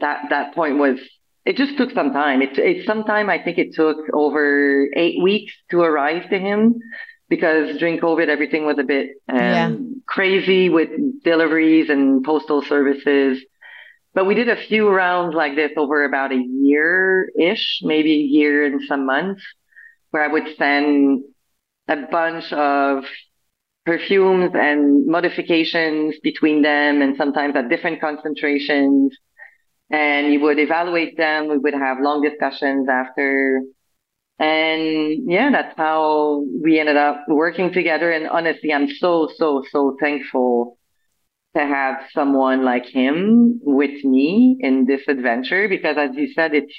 [0.00, 0.98] that that point was
[1.44, 2.42] it just took some time.
[2.42, 6.78] It it some time I think it took over eight weeks to arrive to him
[7.28, 9.70] because during COVID everything was a bit um, yeah.
[10.06, 10.90] crazy with
[11.22, 13.42] deliveries and postal services.
[14.14, 18.24] But we did a few rounds like this over about a year ish, maybe a
[18.24, 19.42] year and some months,
[20.10, 21.22] where I would send
[21.88, 23.04] a bunch of
[23.86, 29.16] perfumes and modifications between them and sometimes at different concentrations.
[29.90, 31.48] And you would evaluate them.
[31.48, 33.62] We would have long discussions after.
[34.38, 38.10] And yeah, that's how we ended up working together.
[38.12, 40.78] And honestly, I'm so, so, so thankful
[41.56, 46.74] to have someone like him with me in this adventure because as you said, it's,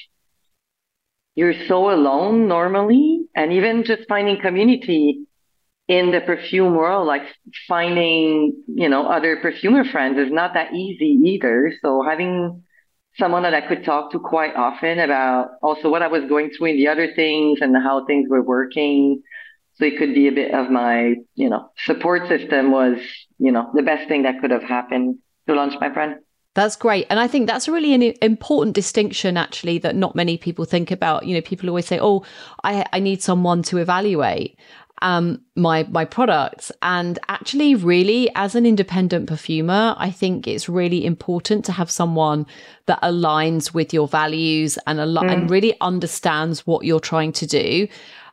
[1.36, 3.22] you're so alone normally.
[3.40, 5.22] And even just finding community
[5.88, 7.22] in the perfume world, like
[7.70, 11.72] finding, you know, other perfumer friends is not that easy either.
[11.82, 12.64] So having
[13.18, 16.72] someone that I could talk to quite often about also what I was going through
[16.72, 19.24] in the other things and how things were working.
[19.76, 22.98] So it could be a bit of my, you know, support system was,
[23.38, 26.16] you know, the best thing that could have happened to launch my brand.
[26.56, 27.06] That's great.
[27.10, 31.26] And I think that's really an important distinction, actually, that not many people think about.
[31.26, 32.26] You know, people always say, oh,
[32.64, 34.58] I, I need someone to evaluate
[35.02, 36.72] um, my my products.
[36.82, 42.46] And actually, really, as an independent perfumer, I think it's really important to have someone
[42.88, 45.32] that aligns with your values and al- mm.
[45.32, 47.88] and really understands what you're trying to do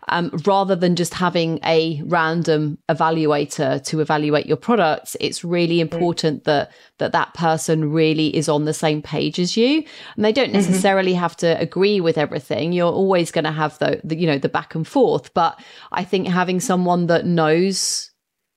[0.08, 6.44] um, rather than just having a random evaluator to evaluate your products, it's really important
[6.44, 9.84] that that that person really is on the same page as you,
[10.14, 10.56] and they don't mm-hmm.
[10.56, 11.20] necessarily mm-hmm.
[11.20, 12.72] have to agree with everything.
[12.72, 15.60] You're always going to have the, the you know the back and forth, but
[15.92, 18.10] I think having someone that knows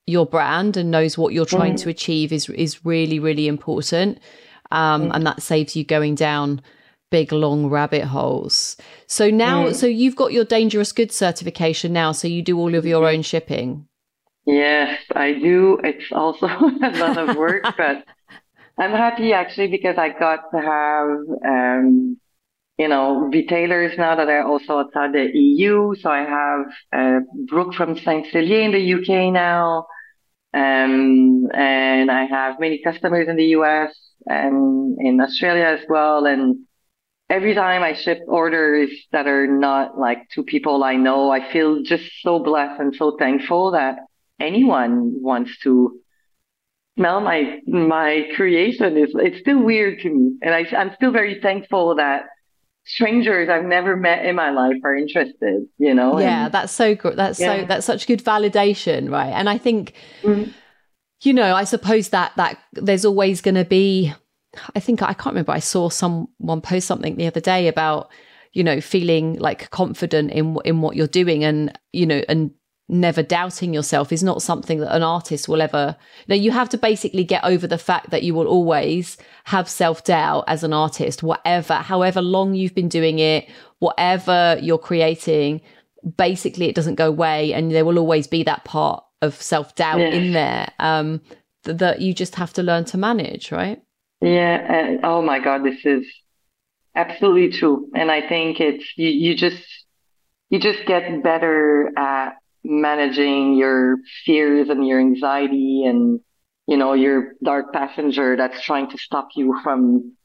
[0.06, 1.82] your brand and knows what you're trying mm.
[1.82, 4.20] to achieve is is really really important,
[4.72, 5.16] um, mm.
[5.16, 6.62] and that saves you going down
[7.10, 8.78] big long rabbit holes.
[9.08, 9.76] So now, mm.
[9.76, 13.22] so you've got your dangerous goods certification now, so you do all of your own
[13.22, 13.88] shipping.
[14.46, 15.80] Yes, I do.
[15.84, 18.06] It's also a lot of work, but
[18.78, 21.10] I'm happy actually because I got to have,
[21.46, 22.18] um,
[22.78, 25.94] you know, retailers now that are also outside the EU.
[26.00, 29.86] So I have uh, Brooke from Saint Celier in the UK now.
[30.52, 33.94] Um, and I have many customers in the US
[34.26, 36.26] and in Australia as well.
[36.26, 36.66] And
[37.30, 41.84] every time I ship orders that are not like to people I know, I feel
[41.84, 44.00] just so blessed and so thankful that
[44.40, 46.00] anyone wants to
[46.98, 48.98] smell my my creation.
[48.98, 52.24] Is it's still weird to me, and I, I'm still very thankful that
[52.86, 55.68] strangers I've never met in my life are interested.
[55.78, 56.20] You know?
[56.20, 57.16] Yeah, and, that's so good.
[57.16, 57.62] That's yeah.
[57.62, 59.32] so that's such good validation, right?
[59.32, 59.94] And I think.
[60.24, 60.52] Mm-hmm.
[61.22, 64.14] You know, I suppose that that there's always going to be
[64.76, 65.52] I think I can't remember.
[65.52, 68.10] I saw someone post something the other day about
[68.54, 72.52] you know feeling like confident in in what you're doing and you know and
[72.92, 75.96] never doubting yourself is not something that an artist will ever
[76.26, 79.70] you know you have to basically get over the fact that you will always have
[79.70, 83.48] self-doubt as an artist whatever however long you've been doing it
[83.78, 85.62] whatever you're creating
[86.18, 90.08] basically it doesn't go away and there will always be that part of self-doubt yeah.
[90.08, 91.22] in there um
[91.64, 93.84] that you just have to learn to manage right
[94.22, 94.98] yeah.
[95.02, 96.06] Uh, oh my God, this is
[96.96, 97.90] absolutely true.
[97.96, 99.64] And I think it's, you, you just,
[100.50, 106.20] you just get better at managing your fears and your anxiety and,
[106.68, 110.16] you know, your dark passenger that's trying to stop you from,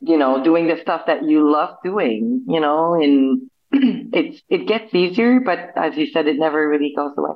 [0.00, 3.50] you know, doing the stuff that you love doing, you know, and
[4.12, 7.34] it's, it gets easier, but as you said, it never really goes away.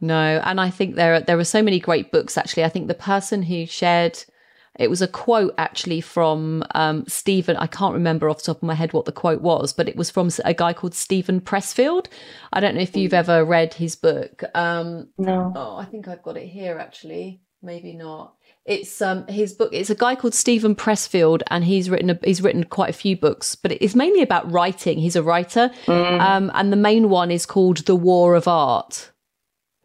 [0.00, 2.36] No, and I think there are, there are so many great books.
[2.36, 4.24] Actually, I think the person who shared
[4.78, 7.56] it was a quote actually from um, Steven.
[7.56, 9.96] I can't remember off the top of my head what the quote was, but it
[9.96, 12.06] was from a guy called Steven Pressfield.
[12.52, 14.42] I don't know if you've ever read his book.
[14.54, 15.52] Um, no.
[15.54, 17.40] Oh, I think I've got it here actually.
[17.62, 18.34] Maybe not.
[18.66, 19.70] It's um his book.
[19.72, 23.16] It's a guy called Steven Pressfield, and he's written a, he's written quite a few
[23.16, 24.98] books, but it's mainly about writing.
[24.98, 26.20] He's a writer, mm.
[26.20, 29.12] um, and the main one is called The War of Art.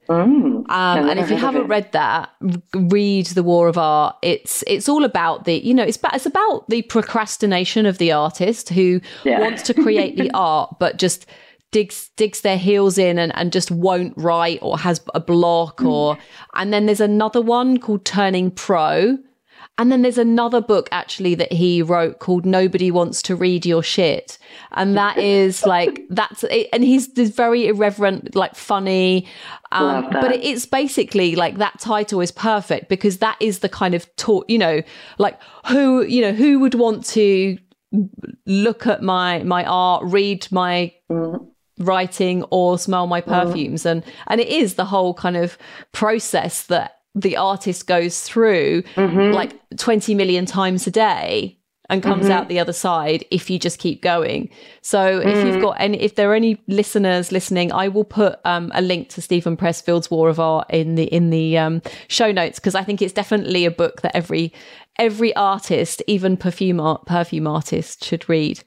[0.10, 2.32] Mm, um, and if you haven't read that,
[2.74, 4.16] read The War of Art.
[4.22, 8.12] It's it's all about the you know it's about, it's about the procrastination of the
[8.12, 9.40] artist who yeah.
[9.40, 11.26] wants to create the art but just
[11.72, 15.90] digs digs their heels in and, and just won't write or has a block mm.
[15.90, 16.18] or
[16.56, 19.18] and then there's another one called Turning Pro
[19.78, 23.82] and then there's another book actually that he wrote called Nobody Wants to Read Your
[23.82, 24.38] Shit.
[24.74, 26.68] And that is like, that's it.
[26.72, 29.28] And he's this very irreverent, like funny.
[29.72, 34.14] Um, but it's basically like that title is perfect because that is the kind of
[34.16, 34.82] talk, you know,
[35.18, 37.58] like who, you know, who would want to
[38.46, 41.48] look at my, my art, read my, mm
[41.80, 43.26] writing or smell my mm.
[43.26, 43.92] perfumes mm.
[43.92, 45.58] and and it is the whole kind of
[45.92, 49.34] process that the artist goes through mm-hmm.
[49.34, 51.58] like 20 million times a day
[51.92, 52.32] and comes mm-hmm.
[52.32, 54.50] out the other side if you just keep going.
[54.82, 55.26] So mm.
[55.26, 55.62] if you've mm.
[55.62, 59.22] got any, if there are any listeners listening, I will put um, a link to
[59.22, 63.02] Steven Pressfield's War of Art in the in the um, show notes because I think
[63.02, 64.54] it's definitely a book that every
[64.98, 68.64] every artist, even perfume art, perfume artist, should read.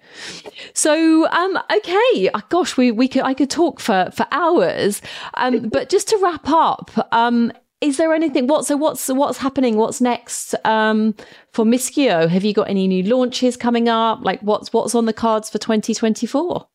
[0.75, 5.01] So, um, okay, uh, gosh, we we could I could talk for for hours,
[5.35, 7.53] um, but just to wrap up, um,
[7.85, 9.76] is there anything what so what's what's happening?
[9.76, 11.14] What's next um,
[11.53, 12.28] for MISKEO?
[12.28, 14.20] Have you got any new launches coming up?
[14.22, 16.66] Like what's what's on the cards for 2024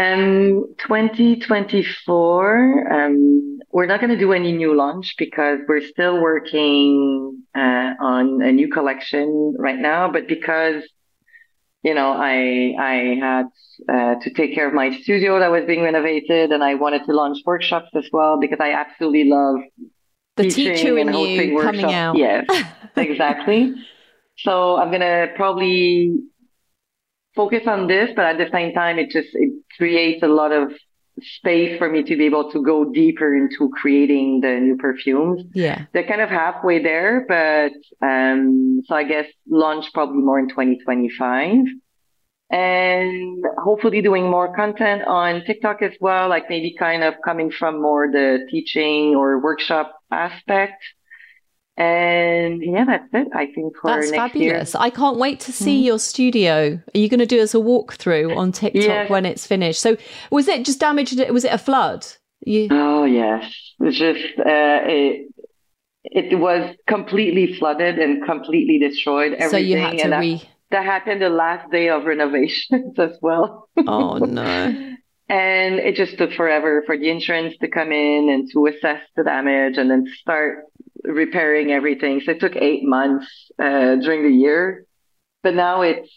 [0.00, 7.44] um 2024 um we're not going to do any new launch because we're still working
[7.54, 10.82] uh, on a new collection right now but because
[11.84, 13.46] you know, I I had
[13.88, 17.12] uh, to take care of my studio that was being renovated, and I wanted to
[17.12, 19.56] launch workshops as well because I absolutely love
[20.36, 21.78] the teacher in you workshops.
[21.78, 22.16] coming out.
[22.16, 22.46] Yes,
[22.96, 23.74] exactly.
[24.38, 26.16] so I'm gonna probably
[27.36, 30.72] focus on this, but at the same time, it just it creates a lot of
[31.20, 35.42] space for me to be able to go deeper into creating the new perfumes.
[35.54, 35.86] Yeah.
[35.92, 37.72] They're kind of halfway there, but
[38.06, 41.66] um so I guess launch probably more in 2025.
[42.50, 47.80] And hopefully doing more content on TikTok as well, like maybe kind of coming from
[47.80, 50.82] more the teaching or workshop aspect.
[51.76, 53.28] And yeah, that's it.
[53.34, 54.74] I think for that's fabulous.
[54.74, 54.82] Year.
[54.82, 55.86] I can't wait to see mm-hmm.
[55.86, 56.80] your studio.
[56.94, 59.10] Are you going to do us a walkthrough on TikTok yes.
[59.10, 59.80] when it's finished?
[59.80, 59.96] So,
[60.30, 61.18] was it just damaged?
[61.30, 62.06] Was it a flood?
[62.46, 62.68] You...
[62.70, 65.30] Oh yes, it's just uh, it.
[66.04, 69.32] It was completely flooded and completely destroyed.
[69.32, 69.50] Everything.
[69.50, 70.36] So you had to and re.
[70.36, 73.68] That, that happened the last day of renovations as well.
[73.76, 74.44] Oh no.
[75.28, 79.24] and it just took forever for the insurance to come in and to assess the
[79.24, 80.66] damage and then start
[81.04, 82.20] repairing everything.
[82.24, 83.26] So it took eight months
[83.58, 84.86] uh, during the year,
[85.42, 86.10] but now it's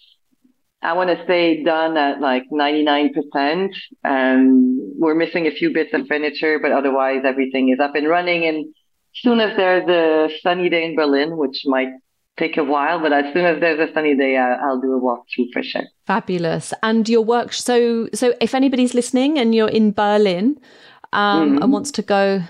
[0.81, 3.69] I want to say done at like 99%.
[4.03, 8.45] Um, we're missing a few bits of furniture, but otherwise everything is up and running.
[8.45, 11.89] And as soon as there's a sunny day in Berlin, which might
[12.37, 15.51] take a while, but as soon as there's a sunny day, I'll do a walkthrough
[15.51, 15.81] for sure.
[16.05, 16.73] Fabulous.
[16.83, 20.59] And your work, so, so if anybody's listening and you're in Berlin,
[21.11, 21.63] um, mm-hmm.
[21.63, 22.43] and wants to go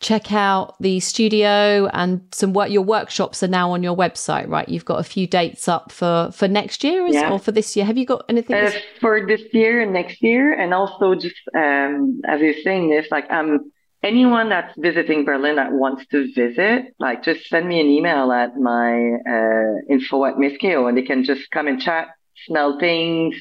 [0.00, 4.68] check out the studio and some work your workshops are now on your website right
[4.68, 7.30] you've got a few dates up for for next year yeah.
[7.30, 10.54] or for this year have you got anything uh, for this year and next year
[10.54, 13.70] and also just um as you're saying this like um
[14.02, 18.56] anyone that's visiting berlin that wants to visit like just send me an email at
[18.56, 22.08] my uh info at MISKEO and they can just come and chat
[22.46, 23.36] smell things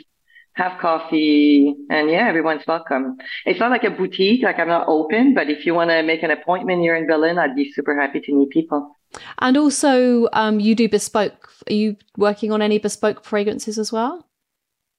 [0.60, 3.18] have coffee, and yeah, everyone's welcome.
[3.45, 6.22] It's not like a boutique, like I'm not open, but if you want to make
[6.22, 8.95] an appointment here in Berlin, I'd be super happy to meet people.
[9.39, 11.49] And also, um, you do bespoke.
[11.68, 14.26] Are you working on any bespoke fragrances as well?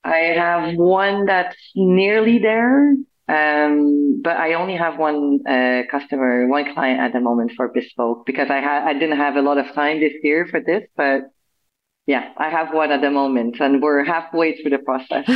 [0.02, 2.96] I have one that's nearly there,
[3.28, 8.26] um, but I only have one uh, customer, one client at the moment for bespoke
[8.26, 11.30] because I had I didn't have a lot of time this year for this, but
[12.10, 15.30] yeah, I have one at the moment, and we're halfway through the process.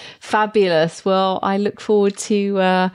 [0.20, 1.04] Fabulous.
[1.04, 2.88] Well, I look forward to uh,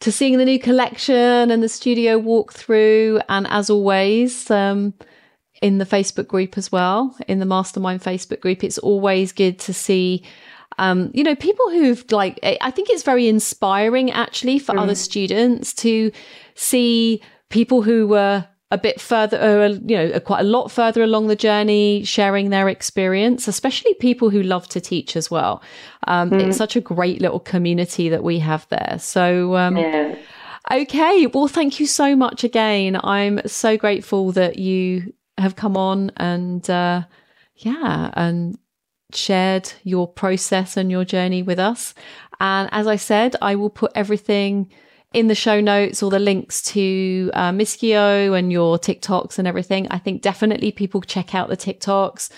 [0.00, 4.50] to seeing the new collection and the studio walkthrough, and as always.
[4.50, 4.94] Um,
[5.62, 9.72] in the Facebook group as well, in the Mastermind Facebook group, it's always good to
[9.72, 10.22] see
[10.78, 14.82] um, you know, people who've like, I think it's very inspiring actually for mm.
[14.82, 16.12] other students to
[16.54, 21.28] see people who were a bit further, uh, you know, quite a lot further along
[21.28, 25.62] the journey, sharing their experience, especially people who love to teach as well.
[26.08, 26.42] Um, mm.
[26.42, 28.96] It's such a great little community that we have there.
[28.98, 30.16] So, um, yeah.
[30.72, 31.26] okay.
[31.26, 32.98] Well, thank you so much again.
[33.04, 37.02] I'm so grateful that you have come on and, uh,
[37.58, 38.58] yeah, and
[39.14, 41.94] shared your process and your journey with us.
[42.40, 44.72] And as I said, I will put everything
[45.16, 49.88] in the show notes all the links to uh, MISKEO and your TikToks and everything.
[49.90, 52.28] I think definitely people check out the TikToks.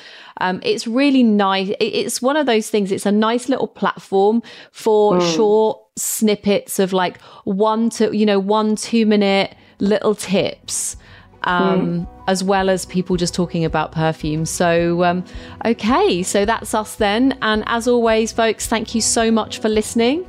[0.41, 1.73] Um, it's really nice.
[1.81, 2.93] It's one of those things.
[2.93, 5.35] It's a nice little platform for mm.
[5.35, 10.97] short snippets of like one to, you know, one, two minute little tips.
[11.45, 12.09] Um, mm.
[12.27, 14.45] as well as people just talking about perfume.
[14.45, 15.25] So, um,
[15.65, 17.39] okay, so that's us then.
[17.43, 20.27] And as always, folks, thank you so much for listening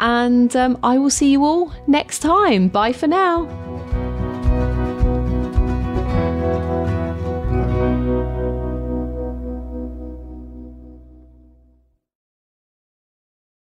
[0.00, 2.68] and um, I will see you all next time.
[2.68, 3.46] Bye for now.